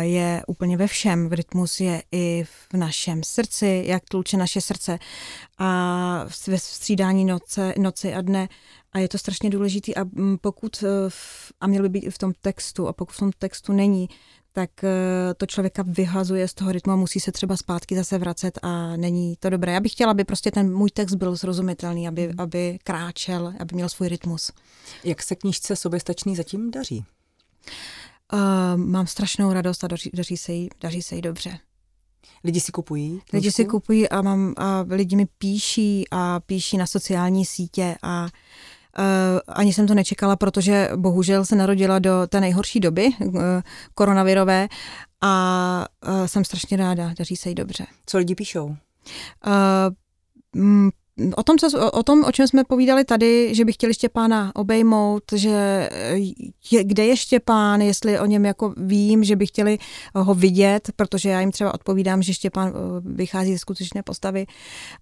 je 0.00 0.42
úplně 0.46 0.76
ve 0.76 0.86
všem. 0.86 1.32
Rytmus 1.32 1.80
je 1.80 2.02
i 2.12 2.44
v 2.44 2.74
našem 2.74 3.22
srdci, 3.22 3.84
jak 3.86 4.04
tluče 4.04 4.36
naše 4.36 4.60
srdce 4.60 4.98
a 5.58 6.24
ve 6.46 6.58
střídání 6.58 7.24
noce, 7.24 7.74
noci 7.78 8.14
a 8.14 8.20
dne. 8.20 8.48
A 8.92 8.98
je 8.98 9.08
to 9.08 9.18
strašně 9.18 9.50
důležitý 9.50 9.96
a 9.96 10.04
pokud, 10.40 10.84
eh, 10.86 11.10
a 11.60 11.66
měl 11.66 11.82
by 11.82 11.88
být 11.88 12.04
i 12.04 12.10
v 12.10 12.18
tom 12.18 12.32
textu, 12.40 12.88
a 12.88 12.92
pokud 12.92 13.14
v 13.14 13.18
tom 13.18 13.30
textu 13.38 13.72
není, 13.72 14.08
tak 14.52 14.84
eh, 14.84 15.34
to 15.34 15.46
člověka 15.46 15.84
vyhazuje 15.86 16.48
z 16.48 16.54
toho 16.54 16.72
rytmu 16.72 16.92
a 16.92 16.96
musí 16.96 17.20
se 17.20 17.32
třeba 17.32 17.56
zpátky 17.56 17.96
zase 17.96 18.18
vracet 18.18 18.58
a 18.62 18.96
není 18.96 19.36
to 19.40 19.50
dobré. 19.50 19.72
Já 19.72 19.80
bych 19.80 19.92
chtěla, 19.92 20.10
aby 20.10 20.24
prostě 20.24 20.50
ten 20.50 20.74
můj 20.74 20.90
text 20.90 21.14
byl 21.14 21.36
srozumitelný, 21.36 22.08
aby, 22.08 22.26
hmm. 22.26 22.34
aby 22.38 22.78
kráčel, 22.84 23.54
aby 23.58 23.74
měl 23.74 23.88
svůj 23.88 24.08
rytmus. 24.08 24.52
Jak 25.04 25.22
se 25.22 25.36
knížce 25.36 25.76
soběstačný 25.76 26.36
zatím 26.36 26.70
daří? 26.70 27.04
Uh, 28.32 28.76
mám 28.76 29.06
strašnou 29.06 29.52
radost 29.52 29.84
a 29.84 29.86
daří, 29.86 30.10
daří, 30.14 30.36
se 30.36 30.52
jí, 30.52 30.68
daří 30.80 31.02
se 31.02 31.14
jí 31.14 31.22
dobře. 31.22 31.58
Lidi 32.44 32.60
si 32.60 32.72
kupují? 32.72 33.08
Knížku? 33.10 33.36
Lidi 33.36 33.52
si 33.52 33.64
kupují 33.64 34.08
a, 34.08 34.22
mám, 34.22 34.54
a 34.56 34.84
lidi 34.88 35.16
mi 35.16 35.26
píší 35.38 36.04
a 36.10 36.40
píší 36.40 36.76
na 36.76 36.86
sociální 36.86 37.44
sítě 37.44 37.96
a 38.02 38.28
Uh, 38.98 39.40
ani 39.48 39.72
jsem 39.72 39.86
to 39.86 39.94
nečekala, 39.94 40.36
protože 40.36 40.90
bohužel 40.96 41.44
se 41.44 41.56
narodila 41.56 41.98
do 41.98 42.26
té 42.28 42.40
nejhorší 42.40 42.80
doby 42.80 43.08
uh, 43.20 43.40
koronavirové 43.94 44.68
a 45.20 45.86
uh, 46.08 46.26
jsem 46.26 46.44
strašně 46.44 46.76
ráda, 46.76 47.14
daří 47.18 47.36
se 47.36 47.48
jí 47.48 47.54
dobře. 47.54 47.86
Co 48.06 48.18
lidi 48.18 48.34
píšou? 48.34 48.66
Uh, 48.66 48.76
o 51.36 51.42
tom, 51.42 51.58
co, 51.58 51.90
o 51.90 52.02
tom, 52.02 52.24
o 52.24 52.32
čem 52.32 52.48
jsme 52.48 52.64
povídali 52.64 53.04
tady, 53.04 53.54
že 53.54 53.64
by 53.64 53.72
chtěli 53.72 53.94
Štěpána 53.94 54.56
obejmout, 54.56 55.22
že 55.34 55.88
je, 56.70 56.84
kde 56.84 57.06
je 57.06 57.16
Štěpán, 57.16 57.80
jestli 57.80 58.20
o 58.20 58.26
něm 58.26 58.44
jako 58.44 58.74
vím, 58.76 59.24
že 59.24 59.36
by 59.36 59.46
chtěli 59.46 59.78
ho 60.14 60.34
vidět, 60.34 60.90
protože 60.96 61.28
já 61.28 61.40
jim 61.40 61.52
třeba 61.52 61.74
odpovídám, 61.74 62.22
že 62.22 62.34
Štěpán 62.34 62.72
vychází 63.04 63.52
ze 63.52 63.58
skutečné 63.58 64.02
postavy 64.02 64.46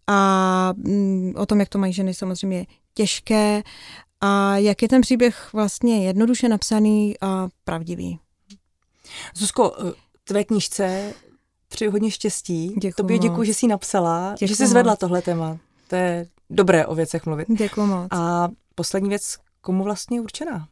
a 0.07 0.73
mm, 0.77 1.33
o 1.37 1.47
tom, 1.47 1.61
jak 1.61 1.69
to 1.69 1.79
mají 1.79 1.93
ženy 1.93 2.15
samozřejmě 2.15 2.67
těžké 2.95 3.63
a 4.21 4.57
jak 4.57 4.83
je 4.83 4.89
ten 4.89 5.01
příběh 5.01 5.49
vlastně 5.53 6.07
jednoduše 6.07 6.49
napsaný 6.49 7.15
a 7.21 7.49
pravdivý. 7.65 8.19
Zuzko, 9.35 9.73
eh, 9.79 9.93
tvé 10.25 10.45
knížce 10.45 11.15
přeji 11.69 11.89
hodně 11.91 12.11
štěstí. 12.11 12.69
Děkuju 12.69 12.93
Tobě 12.97 13.19
děkuji, 13.19 13.45
že 13.45 13.55
jsi 13.55 13.67
napsala, 13.67 14.33
děkuju 14.33 14.49
že 14.49 14.57
jsi 14.57 14.67
zvedla 14.67 14.97
tohle 14.97 15.23
téma. 15.23 15.59
To 15.89 15.97
je 15.97 16.27
dobré 16.51 16.87
o 16.87 16.95
věcech 16.95 17.27
mluvit. 17.27 17.49
Děkuji 17.49 17.87
moc. 17.87 18.09
A 18.11 18.49
poslední 18.75 19.09
věc, 19.09 19.37
komu 19.61 19.85
vlastně 19.85 20.17
je 20.17 20.21
určená? 20.21 20.69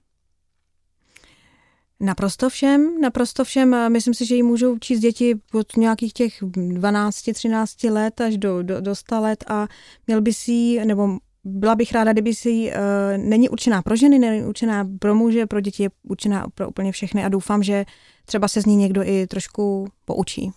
Naprosto 2.00 2.48
všem, 2.48 3.00
naprosto 3.00 3.44
všem. 3.44 3.92
Myslím 3.92 4.14
si, 4.14 4.26
že 4.26 4.34
ji 4.34 4.42
můžou 4.42 4.78
číst 4.78 5.00
děti 5.00 5.34
od 5.52 5.76
nějakých 5.76 6.12
těch 6.12 6.42
12-13 6.42 7.92
let 7.92 8.20
až 8.20 8.36
do, 8.36 8.62
do, 8.62 8.80
do 8.80 8.94
100 8.94 9.20
let 9.20 9.44
a 9.48 9.66
měl 10.06 10.20
by 10.20 10.32
si, 10.32 10.84
nebo 10.84 11.18
byla 11.44 11.74
bych 11.74 11.92
ráda, 11.92 12.12
kdyby 12.12 12.34
si 12.34 12.50
uh, 12.50 12.72
není 13.16 13.48
určená 13.48 13.82
pro 13.82 13.96
ženy, 13.96 14.18
není 14.18 14.42
určená 14.42 14.88
pro 14.98 15.14
muže, 15.14 15.46
pro 15.46 15.60
děti, 15.60 15.82
je 15.82 15.90
určená 16.02 16.46
pro 16.54 16.68
úplně 16.68 16.92
všechny 16.92 17.24
a 17.24 17.28
doufám, 17.28 17.62
že 17.62 17.84
třeba 18.24 18.48
se 18.48 18.60
z 18.60 18.66
ní 18.66 18.76
někdo 18.76 19.02
i 19.04 19.26
trošku 19.26 19.88
poučí. 20.04 20.50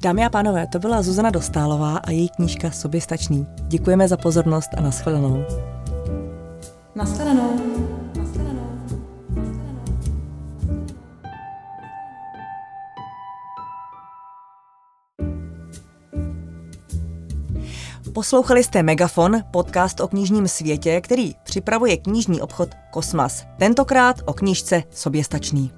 Dámy 0.00 0.24
a 0.24 0.30
pánové, 0.30 0.66
to 0.66 0.78
byla 0.78 1.02
Zuzana 1.02 1.30
Dostálová 1.30 1.96
a 1.96 2.10
její 2.10 2.28
knížka 2.28 2.70
Soběstačný. 2.70 3.46
Děkujeme 3.62 4.08
za 4.08 4.16
pozornost 4.16 4.70
a 4.76 4.80
nashledanou. 4.80 5.44
Nashledanou. 6.94 7.50
Poslouchali 18.14 18.64
jste 18.64 18.82
Megafon, 18.82 19.36
podcast 19.50 20.00
o 20.00 20.08
knižním 20.08 20.48
světě, 20.48 21.00
který 21.00 21.34
připravuje 21.44 21.96
knižní 21.96 22.40
obchod 22.40 22.68
Kosmas. 22.90 23.44
Tentokrát 23.58 24.16
o 24.24 24.32
knížce 24.32 24.82
Soběstačný. 24.90 25.77